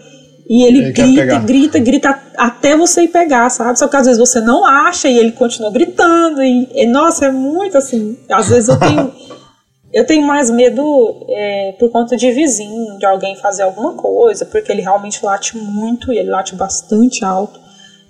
e 0.50 0.64
ele, 0.64 0.78
ele 0.78 0.92
grita, 0.92 1.38
grita, 1.38 1.78
grita 1.78 2.21
até 2.36 2.76
você 2.76 3.02
ir 3.02 3.08
pegar, 3.08 3.48
sabe? 3.50 3.78
Só 3.78 3.88
que 3.88 3.96
às 3.96 4.06
vezes 4.06 4.18
você 4.18 4.40
não 4.40 4.64
acha 4.64 5.08
e 5.08 5.18
ele 5.18 5.32
continua 5.32 5.70
gritando. 5.70 6.42
E, 6.42 6.68
e 6.74 6.86
nossa, 6.86 7.26
é 7.26 7.30
muito 7.30 7.78
assim. 7.78 8.18
Às 8.30 8.48
vezes 8.48 8.68
eu 8.68 8.78
tenho. 8.78 9.12
eu 9.92 10.06
tenho 10.06 10.26
mais 10.26 10.50
medo 10.50 11.26
é, 11.28 11.76
por 11.78 11.90
conta 11.90 12.16
de 12.16 12.30
vizinho, 12.32 12.98
de 12.98 13.04
alguém 13.04 13.36
fazer 13.36 13.62
alguma 13.62 13.94
coisa, 13.94 14.46
porque 14.46 14.72
ele 14.72 14.80
realmente 14.80 15.24
late 15.24 15.56
muito 15.56 16.12
e 16.12 16.18
ele 16.18 16.30
late 16.30 16.54
bastante 16.54 17.24
alto. 17.24 17.60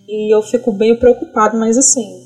E 0.08 0.32
eu 0.32 0.42
fico 0.42 0.70
bem 0.70 0.96
preocupado, 0.96 1.56
mas 1.56 1.76
assim, 1.76 2.21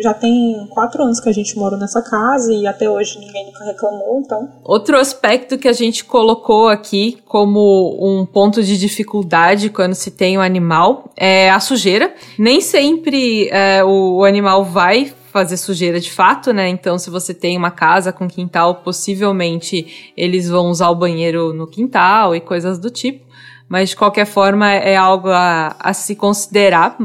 já 0.00 0.14
tem 0.14 0.66
quatro 0.70 1.02
anos 1.02 1.20
que 1.20 1.28
a 1.28 1.32
gente 1.32 1.56
mora 1.56 1.76
nessa 1.76 2.00
casa 2.00 2.52
e 2.52 2.66
até 2.66 2.88
hoje 2.88 3.18
ninguém 3.18 3.46
nunca 3.46 3.64
reclamou, 3.64 4.20
então. 4.24 4.48
Outro 4.64 4.96
aspecto 4.96 5.58
que 5.58 5.66
a 5.66 5.72
gente 5.72 6.04
colocou 6.04 6.68
aqui 6.68 7.18
como 7.26 7.98
um 8.00 8.24
ponto 8.24 8.62
de 8.62 8.78
dificuldade 8.78 9.70
quando 9.70 9.94
se 9.94 10.10
tem 10.10 10.38
um 10.38 10.40
animal 10.40 11.10
é 11.16 11.50
a 11.50 11.58
sujeira. 11.58 12.14
Nem 12.38 12.60
sempre 12.60 13.48
é, 13.50 13.82
o, 13.82 14.18
o 14.18 14.24
animal 14.24 14.64
vai 14.64 15.12
fazer 15.32 15.56
sujeira 15.56 16.00
de 16.00 16.10
fato, 16.10 16.52
né? 16.52 16.68
Então, 16.68 16.98
se 16.98 17.10
você 17.10 17.34
tem 17.34 17.56
uma 17.56 17.70
casa 17.70 18.12
com 18.12 18.28
quintal, 18.28 18.76
possivelmente 18.76 20.12
eles 20.16 20.48
vão 20.48 20.70
usar 20.70 20.88
o 20.90 20.94
banheiro 20.94 21.52
no 21.52 21.66
quintal 21.66 22.34
e 22.34 22.40
coisas 22.40 22.78
do 22.78 22.90
tipo. 22.90 23.26
Mas 23.68 23.90
de 23.90 23.96
qualquer 23.96 24.24
forma 24.24 24.72
é 24.72 24.96
algo 24.96 25.28
a, 25.28 25.76
a 25.78 25.92
se 25.92 26.16
considerar. 26.16 26.96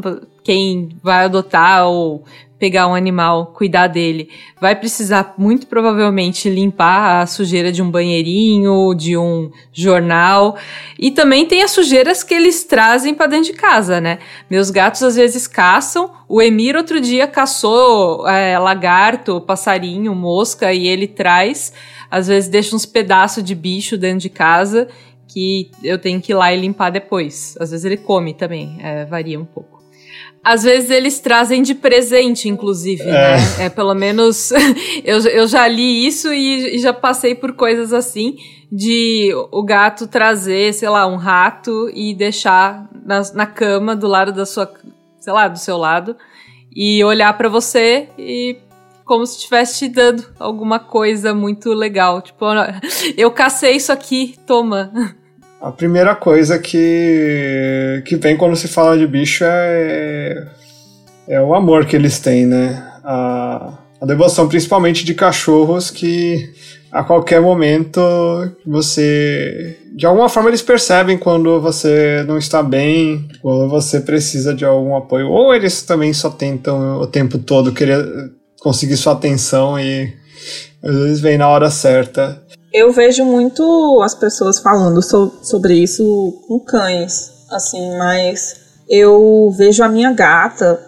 Quem 0.43 0.89
vai 1.01 1.25
adotar 1.25 1.88
ou 1.88 2.23
pegar 2.63 2.88
um 2.88 2.96
animal, 2.96 3.48
cuidar 3.48 3.88
dele, 3.88 4.29
vai 4.62 4.74
precisar 4.74 5.34
muito 5.38 5.67
provavelmente 5.67 6.50
limpar 6.50 7.22
a 7.22 7.27
sujeira 7.27 7.74
de 7.74 7.82
um 7.82 7.91
banheirinho, 7.91 8.96
de 8.96 9.17
um 9.17 9.51
jornal. 9.74 10.55
E 10.98 11.12
também 11.12 11.46
tem 11.46 11.62
as 11.62 11.72
sujeiras 11.72 12.24
que 12.24 12.34
eles 12.34 12.63
trazem 12.63 13.13
para 13.13 13.27
dentro 13.27 13.51
de 13.51 13.58
casa, 13.58 14.00
né? 14.00 14.20
Meus 14.50 14.70
gatos 14.70 15.03
às 15.03 15.17
vezes 15.17 15.46
caçam. 15.46 16.10
O 16.25 16.41
Emir 16.41 16.77
outro 16.77 17.01
dia 17.01 17.27
caçou 17.27 18.25
é, 18.29 18.58
lagarto, 18.58 19.41
passarinho, 19.41 20.15
mosca 20.15 20.72
e 20.72 20.88
ele 20.88 21.05
traz. 21.05 21.74
Às 22.10 22.27
vezes 22.27 22.50
deixa 22.50 22.74
uns 22.77 22.86
pedaços 22.86 23.43
de 23.43 23.53
bicho 23.53 23.98
dentro 23.98 24.20
de 24.20 24.29
casa 24.29 24.88
que 25.27 25.70
eu 25.84 26.00
tenho 26.00 26.22
que 26.22 26.32
ir 26.32 26.36
lá 26.36 26.53
e 26.53 26.62
limpar 26.62 26.91
depois. 26.91 27.58
Às 27.60 27.72
vezes 27.72 27.84
ele 27.84 27.98
come 27.98 28.34
também, 28.34 28.77
é, 28.79 29.03
varia 29.03 29.38
um 29.38 29.43
pouco. 29.43 29.83
Às 30.43 30.63
vezes 30.63 30.89
eles 30.89 31.19
trazem 31.19 31.62
de 31.62 31.73
presente, 31.73 32.50
inclusive, 32.50 33.03
é. 33.03 33.38
né? 33.38 33.38
É, 33.59 33.69
pelo 33.69 33.93
menos 33.93 34.51
eu, 35.05 35.19
eu 35.27 35.47
já 35.47 35.67
li 35.67 36.05
isso 36.05 36.33
e, 36.33 36.75
e, 36.75 36.79
já 36.79 36.91
passei 36.93 37.33
por 37.33 37.53
coisas 37.53 37.93
assim 37.93 38.36
de 38.69 39.32
o 39.51 39.63
gato 39.63 40.08
trazer, 40.08 40.73
sei 40.73 40.89
lá, 40.89 41.08
um 41.08 41.15
rato 41.15 41.89
e 41.93 42.13
deixar 42.13 42.89
na, 43.06 43.21
na 43.34 43.45
cama 43.45 43.95
do 43.95 44.08
lado 44.08 44.34
da 44.34 44.45
sua, 44.45 44.69
sei 45.19 45.32
lá, 45.32 45.47
do 45.47 45.60
seu 45.60 45.77
lado 45.77 46.15
e 46.75 47.03
olhar 47.03 47.38
para 47.38 47.47
você 47.47 48.10
e 48.17 48.58
como 49.06 49.25
se 49.25 49.38
estivesse 49.38 49.79
te 49.79 49.93
dando 49.93 50.25
alguma 50.39 50.79
coisa 50.79 51.34
muito 51.34 51.69
legal. 51.73 52.21
Tipo, 52.21 52.45
eu 53.15 53.32
cacei 53.32 53.75
isso 53.75 53.91
aqui, 53.91 54.36
toma. 54.45 54.91
A 55.63 55.71
primeira 55.71 56.13
coisa 56.13 56.60
que, 56.60 58.04
que 58.06 58.17
vem 58.17 58.36
quando 58.36 58.54
se 58.54 58.67
fala 58.67 58.97
de 58.97 59.08
bicho 59.08 59.45
é, 59.47 60.45
é 61.26 61.41
o 61.41 61.56
amor 61.56 61.86
que 61.86 61.95
eles 61.95 62.19
têm, 62.19 62.45
né? 62.45 62.86
A, 63.02 63.78
a 64.02 64.06
devoção, 64.06 64.49
principalmente 64.49 65.06
de 65.06 65.13
cachorros, 65.13 65.89
que 65.89 66.54
a 66.91 67.02
qualquer 67.02 67.39
momento 67.39 68.02
você. 68.67 69.80
De 69.95 70.06
alguma 70.06 70.28
forma 70.28 70.49
eles 70.49 70.62
percebem 70.62 71.17
quando 71.17 71.62
você 71.62 72.26
não 72.28 72.38
está 72.38 72.62
bem, 72.62 73.26
quando 73.41 73.69
você 73.69 74.02
precisa 74.02 74.54
de 74.54 74.65
algum 74.65 74.97
apoio. 74.97 75.30
Ou 75.30 75.56
eles 75.56 75.82
também 75.84 76.12
só 76.12 76.30
tentam 76.30 76.99
o 76.99 77.08
tempo 77.08 77.38
todo 77.38 77.71
querer 77.71 78.06
conseguir 78.60 78.97
sua 78.97 79.13
atenção 79.13 79.80
e 79.80 80.13
às 80.84 80.93
vezes 80.93 81.21
vem 81.21 81.38
na 81.38 81.47
hora 81.47 81.71
certa. 81.71 82.43
Eu 82.73 82.91
vejo 82.91 83.23
muito 83.23 84.01
as 84.01 84.15
pessoas 84.15 84.59
falando 84.59 85.01
so, 85.01 85.31
sobre 85.43 85.75
isso 85.75 86.43
com 86.47 86.59
cães, 86.59 87.31
assim, 87.51 87.95
mas 87.97 88.55
eu 88.89 89.53
vejo 89.55 89.83
a 89.83 89.88
minha 89.88 90.12
gata, 90.12 90.79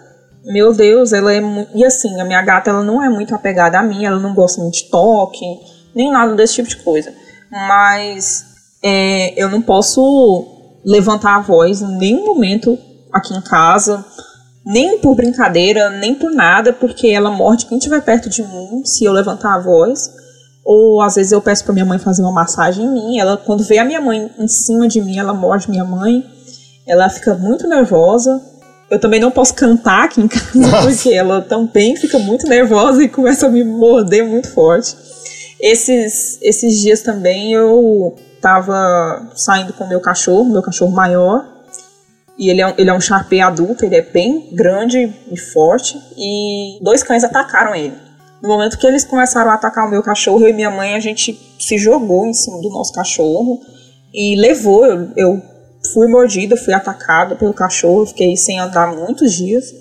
meu 0.44 0.74
Deus, 0.74 1.12
ela 1.12 1.32
é 1.32 1.40
e 1.74 1.84
assim, 1.84 2.20
a 2.20 2.24
minha 2.24 2.42
gata 2.42 2.70
ela 2.70 2.82
não 2.82 3.02
é 3.02 3.08
muito 3.08 3.34
apegada 3.34 3.78
a 3.78 3.82
mim, 3.82 4.04
ela 4.04 4.18
não 4.18 4.34
gosta 4.34 4.60
muito 4.60 4.74
de 4.74 4.84
toque, 4.90 5.44
nem 5.94 6.10
nada 6.10 6.34
desse 6.34 6.54
tipo 6.54 6.68
de 6.68 6.76
coisa. 6.78 7.14
Mas 7.50 8.44
é, 8.82 9.40
eu 9.40 9.48
não 9.48 9.62
posso 9.62 10.80
levantar 10.84 11.36
a 11.36 11.40
voz 11.40 11.82
em 11.82 11.98
nenhum 11.98 12.24
momento 12.24 12.76
aqui 13.12 13.32
em 13.32 13.40
casa, 13.40 14.04
nem 14.64 14.98
por 14.98 15.14
brincadeira, 15.14 15.88
nem 15.90 16.14
por 16.16 16.32
nada, 16.32 16.72
porque 16.72 17.08
ela 17.08 17.30
morde 17.30 17.66
quem 17.66 17.78
estiver 17.78 18.02
perto 18.02 18.28
de 18.28 18.42
mim 18.42 18.84
se 18.84 19.04
eu 19.04 19.12
levantar 19.12 19.54
a 19.54 19.60
voz. 19.60 20.10
Ou 20.66 21.00
às 21.00 21.14
vezes 21.14 21.30
eu 21.30 21.40
peço 21.40 21.62
para 21.62 21.72
minha 21.72 21.84
mãe 21.84 21.96
fazer 21.96 22.22
uma 22.22 22.32
massagem 22.32 22.84
em 22.84 22.92
mim. 22.92 23.18
Ela, 23.20 23.36
quando 23.36 23.62
vê 23.62 23.78
a 23.78 23.84
minha 23.84 24.00
mãe 24.00 24.28
em 24.36 24.48
cima 24.48 24.88
de 24.88 25.00
mim, 25.00 25.16
ela 25.16 25.32
morde 25.32 25.70
minha 25.70 25.84
mãe. 25.84 26.26
Ela 26.84 27.08
fica 27.08 27.34
muito 27.34 27.68
nervosa. 27.68 28.42
Eu 28.90 28.98
também 28.98 29.20
não 29.20 29.30
posso 29.30 29.54
cantar 29.54 30.06
aqui 30.06 30.20
em 30.20 30.26
casa, 30.26 30.58
Nossa. 30.58 30.88
porque 30.88 31.14
ela 31.14 31.40
também 31.40 31.94
fica 31.94 32.18
muito 32.18 32.48
nervosa 32.48 33.00
e 33.00 33.08
começa 33.08 33.46
a 33.46 33.48
me 33.48 33.62
morder 33.62 34.26
muito 34.26 34.50
forte. 34.50 34.96
Esses, 35.60 36.36
esses 36.42 36.80
dias 36.80 37.00
também 37.00 37.52
eu 37.52 38.16
tava 38.40 39.30
saindo 39.36 39.72
com 39.72 39.84
o 39.84 39.88
meu 39.88 40.00
cachorro, 40.00 40.44
meu 40.50 40.62
cachorro 40.62 40.90
maior. 40.90 41.46
E 42.36 42.50
ele 42.50 42.60
é, 42.60 42.66
um, 42.66 42.74
ele 42.76 42.90
é 42.90 42.92
um 42.92 43.00
Sharpei 43.00 43.40
adulto, 43.40 43.84
ele 43.84 43.94
é 43.94 44.02
bem 44.02 44.50
grande 44.52 45.14
e 45.30 45.38
forte. 45.38 45.96
E 46.18 46.78
dois 46.82 47.04
cães 47.04 47.22
atacaram 47.22 47.72
ele. 47.72 48.05
No 48.42 48.48
momento 48.48 48.78
que 48.78 48.86
eles 48.86 49.04
começaram 49.04 49.50
a 49.50 49.54
atacar 49.54 49.86
o 49.86 49.90
meu 49.90 50.02
cachorro, 50.02 50.42
eu 50.42 50.48
e 50.48 50.52
minha 50.52 50.70
mãe, 50.70 50.94
a 50.94 51.00
gente 51.00 51.38
se 51.58 51.78
jogou 51.78 52.26
em 52.26 52.34
cima 52.34 52.60
do 52.60 52.70
nosso 52.70 52.92
cachorro 52.92 53.60
e 54.12 54.36
levou. 54.36 54.84
Eu, 54.84 55.10
eu 55.16 55.42
fui 55.92 56.06
mordida, 56.08 56.56
fui 56.56 56.74
atacada 56.74 57.34
pelo 57.36 57.54
cachorro, 57.54 58.06
fiquei 58.06 58.36
sem 58.36 58.58
andar 58.58 58.94
muitos 58.94 59.32
dias. 59.32 59.74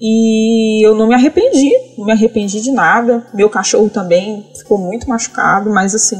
E 0.00 0.84
eu 0.84 0.94
não 0.94 1.06
me 1.06 1.14
arrependi, 1.14 1.70
não 1.96 2.06
me 2.06 2.12
arrependi 2.12 2.60
de 2.60 2.72
nada. 2.72 3.24
Meu 3.32 3.48
cachorro 3.48 3.88
também 3.88 4.44
ficou 4.56 4.76
muito 4.76 5.08
machucado, 5.08 5.70
mas 5.70 5.94
assim, 5.94 6.18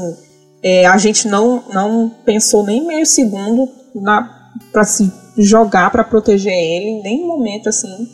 é, 0.63 0.85
a 0.85 0.97
gente 0.97 1.27
não, 1.27 1.63
não 1.73 2.09
pensou 2.25 2.65
nem 2.65 2.85
meio 2.85 3.05
segundo 3.05 3.69
para 4.71 4.83
se 4.85 5.11
jogar 5.37 5.91
para 5.91 6.03
proteger 6.03 6.53
ele, 6.53 6.85
em 6.85 7.03
nenhum 7.03 7.27
momento 7.27 7.67
assim 7.67 8.07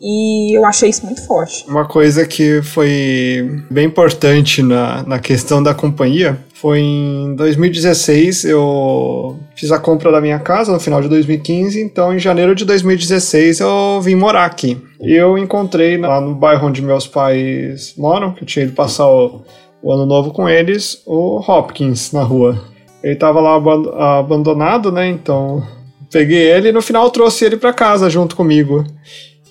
e 0.00 0.56
eu 0.56 0.64
achei 0.64 0.90
isso 0.90 1.04
muito 1.04 1.24
forte. 1.26 1.64
Uma 1.68 1.86
coisa 1.86 2.26
que 2.26 2.60
foi 2.62 3.62
bem 3.70 3.86
importante 3.86 4.62
na, 4.62 5.02
na 5.02 5.18
questão 5.18 5.62
da 5.62 5.74
companhia 5.74 6.38
foi 6.54 6.80
em 6.80 7.34
2016 7.34 8.44
eu 8.44 9.38
fiz 9.54 9.70
a 9.70 9.78
compra 9.78 10.10
da 10.10 10.20
minha 10.20 10.38
casa 10.38 10.72
no 10.72 10.80
final 10.80 11.00
de 11.00 11.08
2015, 11.08 11.80
então 11.80 12.14
em 12.14 12.18
janeiro 12.18 12.54
de 12.54 12.64
2016 12.64 13.60
eu 13.60 14.00
vim 14.02 14.14
morar 14.14 14.44
aqui. 14.44 14.80
Eu 15.00 15.36
encontrei 15.36 15.96
lá 15.98 16.20
no 16.20 16.34
bairro 16.34 16.68
onde 16.68 16.82
meus 16.82 17.06
pais 17.06 17.94
moram, 17.96 18.32
que 18.32 18.42
eu 18.42 18.46
tinha 18.46 18.64
ido 18.64 18.74
passar 18.74 19.06
o, 19.06 19.42
o 19.82 19.92
ano 19.92 20.06
novo 20.06 20.30
com 20.30 20.48
eles, 20.48 21.02
o 21.06 21.40
Hopkins 21.40 22.12
na 22.12 22.22
rua. 22.22 22.60
Ele 23.02 23.14
estava 23.14 23.40
lá 23.40 24.18
abandonado, 24.18 24.90
né? 24.90 25.08
Então 25.08 25.62
peguei 26.10 26.50
ele 26.50 26.68
e 26.68 26.72
no 26.72 26.82
final 26.82 27.10
trouxe 27.10 27.44
ele 27.44 27.56
para 27.56 27.72
casa 27.72 28.08
junto 28.08 28.34
comigo. 28.34 28.84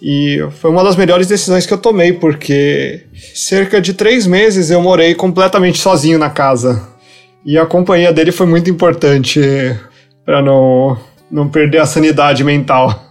E 0.01 0.45
foi 0.59 0.69
uma 0.69 0.83
das 0.83 0.95
melhores 0.95 1.27
decisões 1.27 1.65
que 1.65 1.73
eu 1.73 1.77
tomei, 1.77 2.13
porque 2.13 3.03
cerca 3.33 3.81
de 3.81 3.93
três 3.93 4.27
meses 4.27 4.69
eu 4.69 4.81
morei 4.81 5.15
completamente 5.15 5.77
sozinho 5.77 6.19
na 6.19 6.29
casa. 6.29 6.87
E 7.45 7.57
a 7.57 7.65
companhia 7.65 8.11
dele 8.11 8.31
foi 8.31 8.45
muito 8.45 8.69
importante 8.69 9.39
para 10.25 10.41
não, 10.41 10.97
não 11.29 11.47
perder 11.47 11.79
a 11.79 11.85
sanidade 11.85 12.43
mental. 12.43 13.03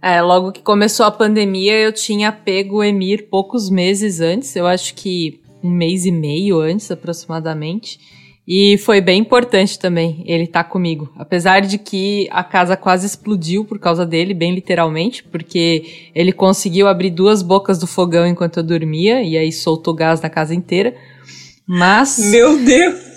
É, 0.00 0.20
logo 0.20 0.50
que 0.50 0.62
começou 0.62 1.06
a 1.06 1.10
pandemia, 1.10 1.78
eu 1.78 1.92
tinha 1.92 2.32
pego 2.32 2.78
o 2.78 2.84
Emir 2.84 3.28
poucos 3.30 3.70
meses 3.70 4.20
antes, 4.20 4.56
eu 4.56 4.66
acho 4.66 4.94
que 4.94 5.40
um 5.62 5.70
mês 5.70 6.04
e 6.04 6.10
meio 6.10 6.58
antes 6.58 6.90
aproximadamente. 6.90 8.00
E 8.46 8.76
foi 8.78 9.00
bem 9.00 9.20
importante 9.20 9.78
também 9.78 10.24
ele 10.26 10.44
estar 10.44 10.64
tá 10.64 10.68
comigo. 10.68 11.12
Apesar 11.16 11.60
de 11.60 11.78
que 11.78 12.28
a 12.30 12.42
casa 12.42 12.76
quase 12.76 13.06
explodiu 13.06 13.64
por 13.64 13.78
causa 13.78 14.04
dele, 14.04 14.34
bem 14.34 14.52
literalmente, 14.52 15.22
porque 15.22 16.10
ele 16.14 16.32
conseguiu 16.32 16.88
abrir 16.88 17.10
duas 17.10 17.40
bocas 17.40 17.78
do 17.78 17.86
fogão 17.86 18.26
enquanto 18.26 18.56
eu 18.56 18.62
dormia 18.64 19.22
e 19.22 19.36
aí 19.36 19.52
soltou 19.52 19.94
gás 19.94 20.20
na 20.20 20.28
casa 20.28 20.54
inteira. 20.54 20.94
Mas. 21.66 22.18
Meu 22.30 22.58
Deus! 22.58 23.12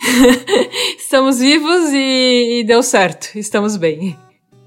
Estamos 0.98 1.40
vivos 1.40 1.92
e, 1.92 2.60
e 2.60 2.64
deu 2.64 2.82
certo. 2.82 3.38
Estamos 3.38 3.76
bem. 3.76 4.16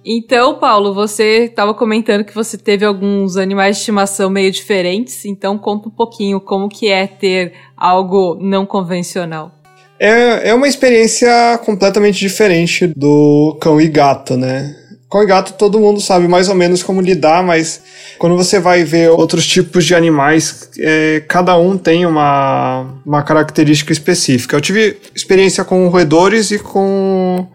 Então, 0.05 0.57
Paulo, 0.57 0.93
você 0.93 1.45
estava 1.45 1.73
comentando 1.73 2.23
que 2.23 2.33
você 2.33 2.57
teve 2.57 2.83
alguns 2.83 3.37
animais 3.37 3.75
de 3.75 3.81
estimação 3.81 4.31
meio 4.31 4.51
diferentes, 4.51 5.25
então 5.25 5.59
conta 5.59 5.89
um 5.89 5.91
pouquinho 5.91 6.39
como 6.39 6.67
que 6.67 6.87
é 6.87 7.05
ter 7.05 7.53
algo 7.77 8.35
não 8.41 8.65
convencional. 8.65 9.60
É, 10.03 10.49
é 10.49 10.53
uma 10.55 10.67
experiência 10.67 11.59
completamente 11.63 12.17
diferente 12.17 12.87
do 12.87 13.55
cão 13.61 13.79
e 13.79 13.87
gato, 13.87 14.35
né? 14.35 14.75
Cão 15.07 15.21
e 15.21 15.27
gato 15.27 15.53
todo 15.53 15.79
mundo 15.79 16.01
sabe 16.01 16.27
mais 16.27 16.49
ou 16.49 16.55
menos 16.55 16.81
como 16.81 16.99
lidar, 17.01 17.43
mas 17.43 17.83
quando 18.17 18.35
você 18.35 18.59
vai 18.59 18.83
ver 18.83 19.11
outros 19.11 19.45
tipos 19.45 19.85
de 19.85 19.93
animais, 19.93 20.71
é, 20.79 21.21
cada 21.27 21.55
um 21.55 21.77
tem 21.77 22.07
uma, 22.07 22.95
uma 23.05 23.21
característica 23.21 23.93
específica. 23.93 24.55
Eu 24.55 24.61
tive 24.61 24.97
experiência 25.13 25.63
com 25.63 25.87
roedores 25.87 26.49
e 26.49 26.57
com 26.57 27.45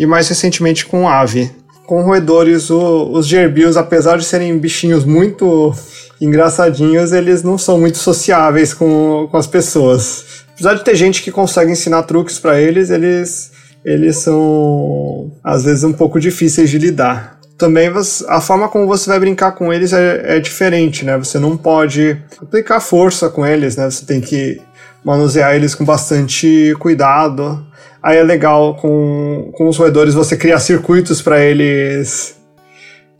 e 0.00 0.04
mais 0.04 0.28
recentemente 0.28 0.84
com 0.84 1.08
ave. 1.08 1.48
Com 1.86 2.02
roedores, 2.02 2.70
o, 2.70 3.12
os 3.12 3.24
gerbios, 3.24 3.76
apesar 3.76 4.18
de 4.18 4.24
serem 4.24 4.58
bichinhos 4.58 5.04
muito 5.04 5.72
engraçadinhos, 6.20 7.12
eles 7.12 7.44
não 7.44 7.56
são 7.56 7.78
muito 7.78 7.98
sociáveis 7.98 8.74
com, 8.74 9.28
com 9.30 9.36
as 9.36 9.46
pessoas. 9.46 10.43
Apesar 10.54 10.74
de 10.74 10.84
ter 10.84 10.94
gente 10.94 11.22
que 11.22 11.30
consegue 11.30 11.70
ensinar 11.70 12.04
truques 12.04 12.38
para 12.38 12.60
eles, 12.60 12.90
eles 12.90 13.52
eles 13.84 14.16
são 14.16 15.32
às 15.42 15.64
vezes 15.64 15.84
um 15.84 15.92
pouco 15.92 16.18
difíceis 16.18 16.70
de 16.70 16.78
lidar. 16.78 17.38
Também 17.58 17.90
a 18.28 18.40
forma 18.40 18.68
como 18.68 18.86
você 18.86 19.08
vai 19.08 19.20
brincar 19.20 19.52
com 19.52 19.72
eles 19.72 19.92
é, 19.92 20.36
é 20.36 20.40
diferente, 20.40 21.04
né? 21.04 21.16
Você 21.18 21.38
não 21.38 21.56
pode 21.56 22.16
aplicar 22.40 22.80
força 22.80 23.28
com 23.28 23.46
eles, 23.46 23.76
né? 23.76 23.88
Você 23.88 24.06
tem 24.06 24.20
que 24.20 24.60
manusear 25.04 25.54
eles 25.54 25.74
com 25.74 25.84
bastante 25.84 26.74
cuidado. 26.78 27.64
Aí 28.02 28.16
é 28.16 28.22
legal 28.22 28.76
com, 28.76 29.52
com 29.54 29.68
os 29.68 29.76
roedores 29.76 30.14
você 30.14 30.36
criar 30.36 30.58
circuitos 30.58 31.22
para 31.22 31.40
eles, 31.40 32.36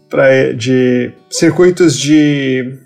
para 0.09 0.53
de 0.53 1.13
circuitos 1.31 1.99
de 1.99 2.79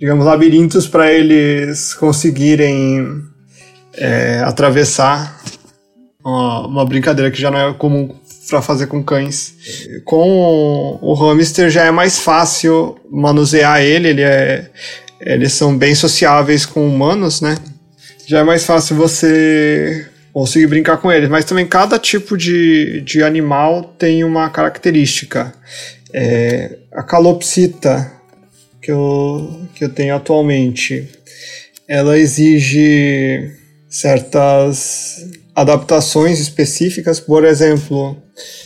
digamos 0.00 0.24
labirintos 0.24 0.88
para 0.88 1.12
eles 1.12 1.94
conseguirem 1.94 3.31
é, 3.96 4.40
atravessar 4.44 5.40
uma, 6.24 6.66
uma, 6.66 6.84
brincadeira 6.86 7.30
que 7.30 7.40
já 7.40 7.50
não 7.50 7.58
é 7.58 7.74
comum 7.74 8.14
para 8.48 8.62
fazer 8.62 8.86
com 8.86 9.02
cães. 9.02 9.54
Com 10.04 10.98
o 11.00 11.14
hamster 11.14 11.70
já 11.70 11.84
é 11.84 11.90
mais 11.90 12.18
fácil 12.18 12.98
manusear 13.10 13.80
ele, 13.82 14.08
ele 14.08 14.22
é, 14.22 14.70
eles 15.20 15.52
são 15.52 15.76
bem 15.76 15.94
sociáveis 15.94 16.66
com 16.66 16.86
humanos, 16.86 17.40
né? 17.40 17.56
Já 18.26 18.40
é 18.40 18.44
mais 18.44 18.64
fácil 18.64 18.96
você 18.96 20.06
conseguir 20.32 20.66
brincar 20.66 20.96
com 20.96 21.12
eles, 21.12 21.28
mas 21.28 21.44
também 21.44 21.66
cada 21.66 21.98
tipo 21.98 22.36
de, 22.36 23.02
de 23.02 23.22
animal 23.22 23.94
tem 23.98 24.24
uma 24.24 24.48
característica. 24.48 25.52
É, 26.12 26.78
a 26.92 27.02
calopsita 27.02 28.12
que 28.80 28.90
eu, 28.90 29.68
que 29.74 29.84
eu 29.84 29.88
tenho 29.88 30.14
atualmente, 30.14 31.08
ela 31.86 32.18
exige 32.18 33.61
certas 33.92 35.22
adaptações 35.54 36.40
específicas. 36.40 37.20
Por 37.20 37.44
exemplo, 37.44 38.16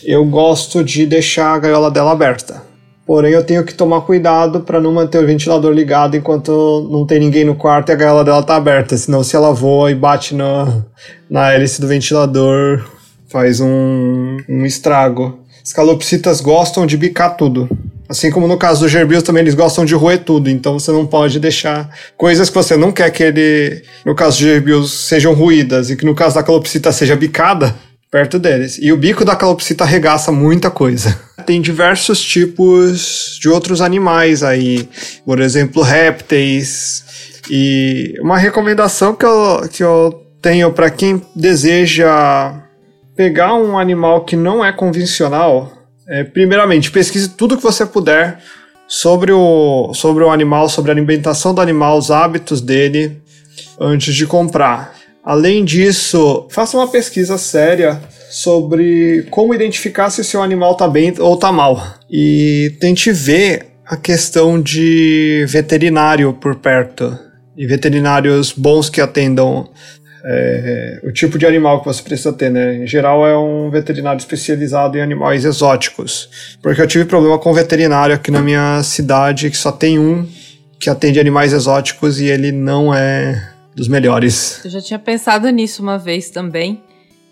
eu 0.05 0.23
gosto 0.25 0.81
de 0.81 1.05
deixar 1.05 1.53
a 1.53 1.59
gaiola 1.59 1.91
dela 1.91 2.13
aberta. 2.13 2.63
Porém, 3.05 3.33
eu 3.33 3.43
tenho 3.43 3.65
que 3.65 3.73
tomar 3.73 4.01
cuidado 4.01 4.61
para 4.61 4.79
não 4.79 4.93
manter 4.93 5.21
o 5.21 5.27
ventilador 5.27 5.73
ligado 5.73 6.15
enquanto 6.15 6.87
não 6.89 7.05
tem 7.05 7.19
ninguém 7.19 7.43
no 7.43 7.55
quarto 7.55 7.89
e 7.89 7.91
a 7.91 7.95
gaiola 7.95 8.23
dela 8.23 8.41
tá 8.41 8.55
aberta. 8.55 8.97
Senão, 8.97 9.21
se 9.21 9.35
ela 9.35 9.53
voa 9.53 9.91
e 9.91 9.95
bate 9.95 10.33
na, 10.33 10.85
na 11.29 11.51
hélice 11.51 11.81
do 11.81 11.87
ventilador, 11.87 12.89
faz 13.27 13.59
um, 13.59 14.37
um 14.47 14.65
estrago. 14.65 15.39
As 15.61 15.73
calopsitas 15.73 16.39
gostam 16.39 16.85
de 16.85 16.97
bicar 16.97 17.35
tudo. 17.35 17.69
Assim 18.09 18.31
como 18.31 18.47
no 18.47 18.57
caso 18.57 18.81
do 18.81 18.87
gerbios 18.87 19.23
também 19.23 19.41
eles 19.41 19.53
gostam 19.53 19.83
de 19.83 19.93
roer 19.93 20.23
tudo, 20.23 20.49
então 20.49 20.79
você 20.79 20.91
não 20.91 21.05
pode 21.05 21.39
deixar 21.39 21.89
coisas 22.15 22.49
que 22.49 22.55
você 22.55 22.77
não 22.77 22.91
quer 22.91 23.09
que 23.09 23.23
ele, 23.23 23.83
no 24.05 24.15
caso 24.15 24.37
do 24.37 24.43
gerbios, 24.43 25.07
sejam 25.07 25.33
ruídas 25.33 25.89
e 25.89 25.95
que 25.95 26.05
no 26.05 26.15
caso 26.15 26.35
da 26.35 26.43
calopsita 26.43 26.91
seja 26.91 27.15
bicada 27.15 27.75
perto 28.09 28.39
deles. 28.39 28.79
E 28.81 28.91
o 28.91 28.97
bico 28.97 29.25
da 29.25 29.35
calopsita 29.35 29.83
arregaça 29.83 30.31
muita 30.31 30.71
coisa. 30.71 31.19
Tem 31.45 31.61
diversos 31.61 32.21
tipos 32.21 33.37
de 33.41 33.49
outros 33.49 33.81
animais 33.81 34.43
aí, 34.43 34.87
por 35.25 35.39
exemplo, 35.39 35.81
répteis. 35.81 37.03
E 37.49 38.13
uma 38.21 38.37
recomendação 38.37 39.13
que 39.13 39.25
eu, 39.25 39.69
que 39.71 39.83
eu 39.83 40.27
tenho 40.41 40.71
para 40.71 40.89
quem 40.89 41.21
deseja 41.35 42.53
pegar 43.15 43.53
um 43.53 43.77
animal 43.77 44.25
que 44.25 44.35
não 44.35 44.63
é 44.63 44.71
convencional 44.71 45.76
é, 46.07 46.23
primeiramente, 46.23 46.91
pesquise 46.91 47.29
tudo 47.29 47.57
que 47.57 47.63
você 47.63 47.85
puder 47.85 48.39
sobre 48.87 49.31
o, 49.31 49.93
sobre 49.93 50.23
o 50.23 50.31
animal, 50.31 50.69
sobre 50.69 50.91
a 50.91 50.93
alimentação 50.93 51.53
do 51.53 51.61
animal, 51.61 51.97
os 51.97 52.09
hábitos 52.09 52.61
dele, 52.61 53.21
antes 53.79 54.15
de 54.15 54.25
comprar. 54.25 54.95
Além 55.23 55.65
disso, 55.65 56.47
faça 56.49 56.77
uma 56.77 56.87
pesquisa 56.87 57.37
séria 57.37 58.01
sobre 58.29 59.27
como 59.29 59.53
identificar 59.53 60.09
se 60.09 60.23
seu 60.23 60.41
animal 60.41 60.71
está 60.71 60.87
bem 60.87 61.13
ou 61.19 61.33
está 61.33 61.51
mal. 61.51 61.85
E 62.09 62.73
tente 62.79 63.11
ver 63.11 63.67
a 63.85 63.97
questão 63.97 64.61
de 64.61 65.45
veterinário 65.49 66.31
por 66.33 66.55
perto. 66.55 67.17
E 67.57 67.65
veterinários 67.65 68.53
bons 68.53 68.89
que 68.89 69.01
atendam 69.01 69.69
é, 70.29 70.99
o 71.03 71.11
tipo 71.11 71.37
de 71.37 71.45
animal 71.45 71.79
que 71.79 71.85
você 71.85 72.03
precisa 72.03 72.33
ter, 72.33 72.49
né? 72.49 72.83
Em 72.83 72.87
geral 72.87 73.25
é 73.25 73.37
um 73.37 73.69
veterinário 73.69 74.19
especializado 74.19 74.97
em 74.97 75.01
animais 75.01 75.45
exóticos. 75.45 76.57
Porque 76.61 76.81
eu 76.81 76.87
tive 76.87 77.05
problema 77.05 77.39
com 77.39 77.51
um 77.51 77.53
veterinário 77.53 78.13
aqui 78.13 78.29
na 78.29 78.41
minha 78.41 78.83
cidade 78.83 79.49
que 79.49 79.55
só 79.55 79.71
tem 79.71 79.97
um 79.97 80.27
que 80.79 80.89
atende 80.89 81.19
animais 81.19 81.53
exóticos 81.53 82.19
e 82.19 82.25
ele 82.25 82.51
não 82.51 82.93
é 82.93 83.51
dos 83.73 83.87
melhores. 83.87 84.63
Eu 84.65 84.71
já 84.71 84.81
tinha 84.81 84.99
pensado 84.99 85.49
nisso 85.49 85.81
uma 85.81 85.97
vez 85.97 86.29
também, 86.29 86.83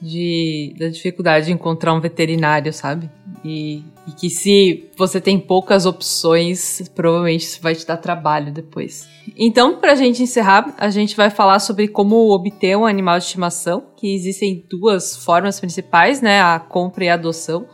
de, 0.02 0.74
da 0.80 0.88
dificuldade 0.88 1.48
de 1.48 1.52
encontrar 1.52 1.94
um 1.94 2.00
veterinário, 2.00 2.72
sabe? 2.72 3.10
E, 3.44 3.84
e 4.08 4.12
que 4.12 4.30
se 4.30 4.90
você 4.98 5.20
tem 5.20 5.40
poucas 5.40 5.86
opções, 5.86 6.82
provavelmente 6.94 7.42
isso 7.42 7.62
vai 7.62 7.74
te 7.74 7.86
dar 7.86 7.98
trabalho 7.98 8.52
depois. 8.52 9.08
Então, 9.38 9.80
para 9.80 9.94
a 9.94 9.96
gente 9.96 10.22
encerrar, 10.22 10.76
a 10.78 10.90
gente 10.90 11.16
vai 11.16 11.30
falar 11.30 11.60
sobre 11.60 11.88
como 11.88 12.32
obter 12.32 12.78
um 12.78 12.86
animal 12.86 13.18
de 13.18 13.26
estimação, 13.26 13.84
que 13.98 14.14
existem 14.14 14.64
duas 14.70 15.18
formas 15.18 15.60
principais, 15.60 16.22
né? 16.22 16.40
A 16.42 16.60
compra 16.60 17.06
e 17.06 17.10
a 17.10 17.16
adoção. 17.16 17.66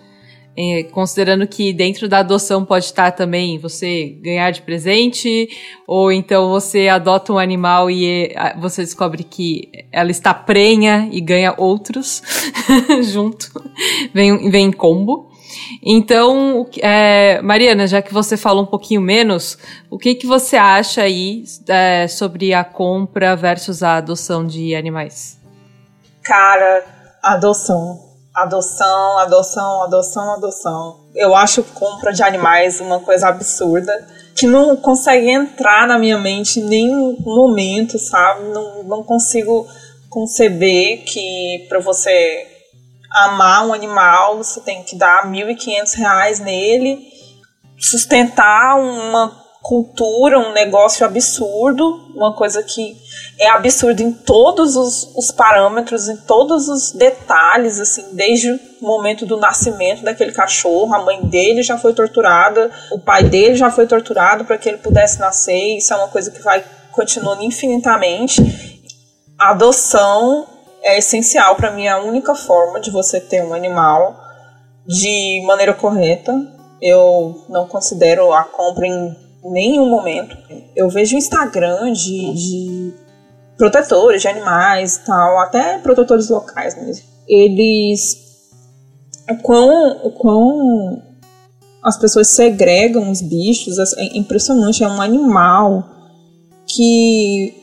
É, 0.58 0.84
considerando 0.84 1.48
que 1.48 1.72
dentro 1.72 2.10
da 2.10 2.20
adoção 2.20 2.66
pode 2.66 2.84
estar 2.84 3.12
também 3.12 3.58
você 3.58 4.18
ganhar 4.22 4.52
de 4.52 4.62
presente, 4.62 5.48
ou 5.88 6.12
então 6.12 6.50
você 6.50 6.90
adota 6.90 7.32
um 7.32 7.38
animal 7.38 7.90
e 7.90 8.34
é, 8.36 8.58
você 8.60 8.82
descobre 8.82 9.24
que 9.24 9.70
ela 9.94 10.12
está 10.12 10.34
prenha 10.34 11.08
e 11.10 11.22
ganha 11.22 11.56
outros 11.58 12.22
junto, 13.02 13.50
vem, 14.14 14.52
vem 14.52 14.68
em 14.68 14.72
combo. 14.74 15.31
Então, 15.84 16.68
é, 16.80 17.42
Mariana, 17.42 17.88
já 17.88 18.02
que 18.02 18.14
você 18.14 18.38
falou 18.38 18.64
um 18.64 18.68
pouquinho 18.68 19.02
menos, 19.02 19.58
o 19.90 19.98
que, 19.98 20.16
que 20.16 20.28
você 20.28 20.56
acha 20.58 21.02
aí 21.02 21.44
é, 21.68 22.08
sobre 22.08 22.54
a 22.54 22.64
compra 22.64 23.36
versus 23.36 23.84
a 23.84 23.98
adoção 23.98 24.46
de 24.46 24.76
animais? 24.76 25.40
Cara, 26.24 26.86
adoção. 27.22 28.12
Adoção, 28.34 29.18
adoção, 29.20 29.84
adoção, 29.84 30.34
adoção. 30.34 31.00
Eu 31.14 31.36
acho 31.36 31.64
compra 31.64 32.14
de 32.14 32.24
animais 32.24 32.80
uma 32.80 33.00
coisa 33.02 33.28
absurda 33.28 33.92
que 34.36 34.48
não 34.48 34.76
consegue 34.78 35.30
entrar 35.30 35.86
na 35.86 36.00
minha 36.00 36.18
mente 36.18 36.60
em 36.60 36.64
nenhum 36.64 37.18
momento, 37.20 38.00
sabe? 38.00 38.46
Não, 38.46 38.84
não 38.84 39.04
consigo 39.04 39.68
conceber 40.10 41.04
que 41.04 41.66
para 41.68 41.80
você 41.80 42.51
amar 43.12 43.68
um 43.68 43.74
animal, 43.74 44.38
você 44.38 44.62
tem 44.62 44.84
que 44.84 44.96
dar 44.96 45.24
R$ 45.24 45.30
1.500 45.30 46.40
nele, 46.40 47.08
sustentar 47.78 48.80
uma 48.80 49.42
cultura, 49.62 50.40
um 50.40 50.54
negócio 50.54 51.06
absurdo, 51.06 52.12
uma 52.16 52.34
coisa 52.34 52.64
que 52.64 52.98
é 53.40 53.48
absurdo 53.48 54.02
em 54.02 54.12
todos 54.12 54.76
os, 54.76 55.16
os, 55.16 55.32
parâmetros, 55.32 56.10
em 56.10 56.18
todos 56.18 56.68
os 56.68 56.92
detalhes, 56.92 57.80
assim, 57.80 58.06
desde 58.14 58.52
o 58.52 58.60
momento 58.82 59.26
do 59.26 59.38
nascimento 59.38 60.04
daquele 60.04 60.32
cachorro, 60.32 60.94
a 60.96 61.04
mãe 61.04 61.22
dele 61.26 61.62
já 61.62 61.78
foi 61.78 61.94
torturada, 61.94 62.72
o 62.92 62.98
pai 62.98 63.24
dele 63.24 63.56
já 63.56 63.70
foi 63.70 63.86
torturado 63.86 64.46
para 64.46 64.58
que 64.58 64.68
ele 64.68 64.80
pudesse 64.80 65.20
nascer, 65.20 65.78
isso 65.78 65.94
é 65.94 65.98
uma 65.98 66.08
coisa 66.08 66.32
que 66.32 66.42
vai 66.42 66.64
continuando 66.92 67.44
infinitamente. 67.44 68.42
A 69.38 69.52
adoção 69.52 70.48
é 70.84 70.98
essencial 70.98 71.56
para 71.56 71.72
mim, 71.72 71.86
é 71.86 71.90
a 71.90 72.02
única 72.02 72.36
forma 72.36 72.80
de 72.80 72.92
você 72.92 73.20
ter 73.20 73.44
um 73.44 73.54
animal 73.54 74.20
de 74.86 75.44
maneira 75.46 75.74
correta. 75.74 76.34
Eu 76.82 77.46
não 77.48 77.68
considero 77.68 78.34
a 78.34 78.44
compra 78.44 78.88
em 78.88 79.16
nenhum 79.44 79.88
momento. 79.88 80.36
Eu 80.76 80.90
vejo 80.90 81.16
Instagram 81.16 81.92
de, 81.94 82.34
de 82.34 82.94
protetores 83.58 84.22
de 84.22 84.28
animais 84.28 84.96
e 84.96 85.06
tal, 85.06 85.40
até 85.40 85.78
protetores 85.78 86.30
locais 86.30 86.76
mesmo. 86.76 87.06
Eles. 87.28 88.30
O 89.30 89.38
quão, 89.38 90.08
o 90.08 90.12
quão 90.12 91.04
as 91.84 91.98
pessoas 91.98 92.28
segregam 92.30 93.10
os 93.10 93.22
bichos 93.22 93.78
é 93.80 94.18
impressionante. 94.18 94.84
É 94.84 94.88
um 94.88 95.02
animal 95.02 95.86
que 96.68 97.61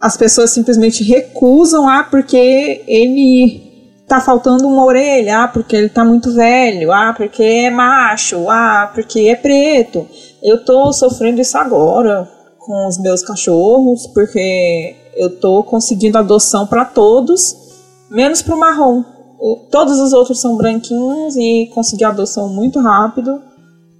as 0.00 0.16
pessoas 0.16 0.50
simplesmente 0.50 1.02
recusam, 1.02 1.88
ah, 1.88 2.04
porque 2.04 2.84
ele 2.86 3.66
tá 4.06 4.20
faltando 4.20 4.66
uma 4.66 4.84
orelha, 4.84 5.44
ah, 5.44 5.48
porque 5.48 5.74
ele 5.74 5.88
tá 5.88 6.04
muito 6.04 6.32
velho, 6.32 6.92
ah, 6.92 7.12
porque 7.16 7.42
é 7.42 7.70
macho, 7.70 8.48
ah, 8.48 8.90
porque 8.94 9.28
é 9.28 9.34
preto. 9.34 10.06
Eu 10.42 10.64
tô 10.64 10.92
sofrendo 10.92 11.40
isso 11.40 11.56
agora 11.58 12.28
com 12.58 12.86
os 12.86 12.98
meus 12.98 13.22
cachorros, 13.22 14.06
porque 14.08 14.96
eu 15.16 15.40
tô 15.40 15.62
conseguindo 15.64 16.18
adoção 16.18 16.66
para 16.66 16.84
todos, 16.84 17.56
menos 18.10 18.42
pro 18.42 18.58
marrom. 18.58 19.02
Todos 19.70 19.98
os 19.98 20.12
outros 20.12 20.40
são 20.40 20.56
branquinhos 20.56 21.36
e 21.36 21.70
consegui 21.74 22.04
adoção 22.04 22.48
muito 22.48 22.80
rápido, 22.80 23.40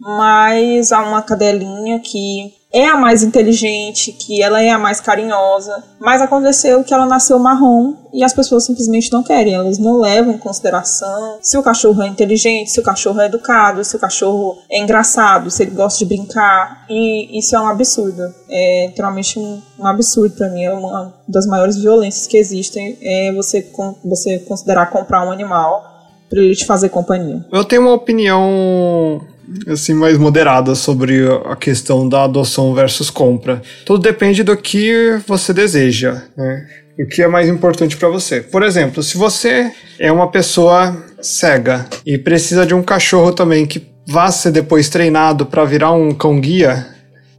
mas 0.00 0.92
há 0.92 1.02
uma 1.02 1.22
cadelinha 1.22 1.98
que 2.00 2.54
é 2.72 2.86
a 2.88 2.96
mais 2.96 3.22
inteligente, 3.22 4.12
que 4.12 4.42
ela 4.42 4.60
é 4.60 4.68
a 4.68 4.78
mais 4.78 5.00
carinhosa. 5.00 5.82
Mas 5.98 6.20
aconteceu 6.20 6.84
que 6.84 6.92
ela 6.92 7.06
nasceu 7.06 7.38
marrom 7.38 7.94
e 8.12 8.22
as 8.22 8.34
pessoas 8.34 8.64
simplesmente 8.64 9.10
não 9.10 9.22
querem, 9.22 9.54
elas 9.54 9.78
não 9.78 9.98
levam 9.98 10.34
em 10.34 10.38
consideração 10.38 11.38
se 11.40 11.56
o 11.56 11.62
cachorro 11.62 12.02
é 12.02 12.06
inteligente, 12.06 12.70
se 12.70 12.78
o 12.78 12.82
cachorro 12.82 13.20
é 13.20 13.26
educado, 13.26 13.82
se 13.82 13.96
o 13.96 13.98
cachorro 13.98 14.58
é 14.70 14.78
engraçado, 14.78 15.50
se 15.50 15.62
ele 15.62 15.70
gosta 15.70 15.98
de 15.98 16.04
brincar. 16.04 16.84
E 16.90 17.38
isso 17.38 17.56
é 17.56 17.60
um 17.60 17.68
absurdo. 17.68 18.22
É 18.48 18.88
literalmente 18.88 19.38
um, 19.38 19.62
um 19.78 19.86
absurdo 19.86 20.36
para 20.36 20.50
mim. 20.50 20.64
É 20.64 20.72
uma 20.72 21.14
das 21.26 21.46
maiores 21.46 21.78
violências 21.78 22.26
que 22.26 22.36
existem 22.36 22.98
é 23.00 23.32
você, 23.32 23.66
você 24.04 24.38
considerar 24.40 24.90
comprar 24.90 25.26
um 25.26 25.30
animal 25.30 25.96
para 26.28 26.40
ele 26.40 26.54
te 26.54 26.66
fazer 26.66 26.88
companhia. 26.88 27.44
Eu 27.50 27.64
tenho 27.64 27.82
uma 27.82 27.92
opinião 27.92 29.20
assim 29.68 29.94
mais 29.94 30.18
moderada 30.18 30.74
sobre 30.74 31.22
a 31.44 31.56
questão 31.56 32.08
da 32.08 32.24
adoção 32.24 32.74
versus 32.74 33.10
compra. 33.10 33.62
Tudo 33.84 34.02
depende 34.02 34.42
do 34.42 34.56
que 34.56 35.18
você 35.26 35.52
deseja, 35.52 36.22
né? 36.36 36.66
O 36.98 37.06
que 37.06 37.22
é 37.22 37.28
mais 37.28 37.48
importante 37.48 37.96
para 37.96 38.08
você. 38.08 38.40
Por 38.40 38.62
exemplo, 38.62 39.02
se 39.02 39.18
você 39.18 39.70
é 39.98 40.10
uma 40.10 40.30
pessoa 40.30 40.96
cega 41.20 41.86
e 42.06 42.16
precisa 42.16 42.64
de 42.64 42.74
um 42.74 42.82
cachorro 42.82 43.32
também 43.32 43.66
que 43.66 43.86
vá 44.06 44.30
ser 44.30 44.50
depois 44.50 44.88
treinado 44.88 45.44
para 45.44 45.64
virar 45.64 45.92
um 45.92 46.14
cão 46.14 46.40
guia, 46.40 46.86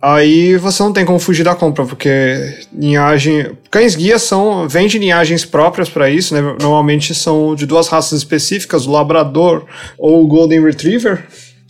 aí 0.01 0.57
você 0.57 0.83
não 0.83 0.93
tem 0.93 1.05
como 1.05 1.17
fugir 1.17 1.43
da 1.43 1.55
compra, 1.55 1.85
porque 1.85 2.37
linhagem, 2.71 3.51
cães 3.71 3.95
guia 3.95 4.19
são 4.19 4.67
vêm 4.67 4.87
de 4.87 4.99
linhagens 4.99 5.43
próprias 5.43 5.89
para 5.89 6.09
isso, 6.09 6.35
né? 6.35 6.41
Normalmente 6.61 7.15
são 7.15 7.55
de 7.55 7.65
duas 7.65 7.87
raças 7.87 8.19
específicas, 8.19 8.85
o 8.85 8.91
labrador 8.91 9.65
ou 9.97 10.23
o 10.23 10.27
golden 10.27 10.63
retriever. 10.63 11.23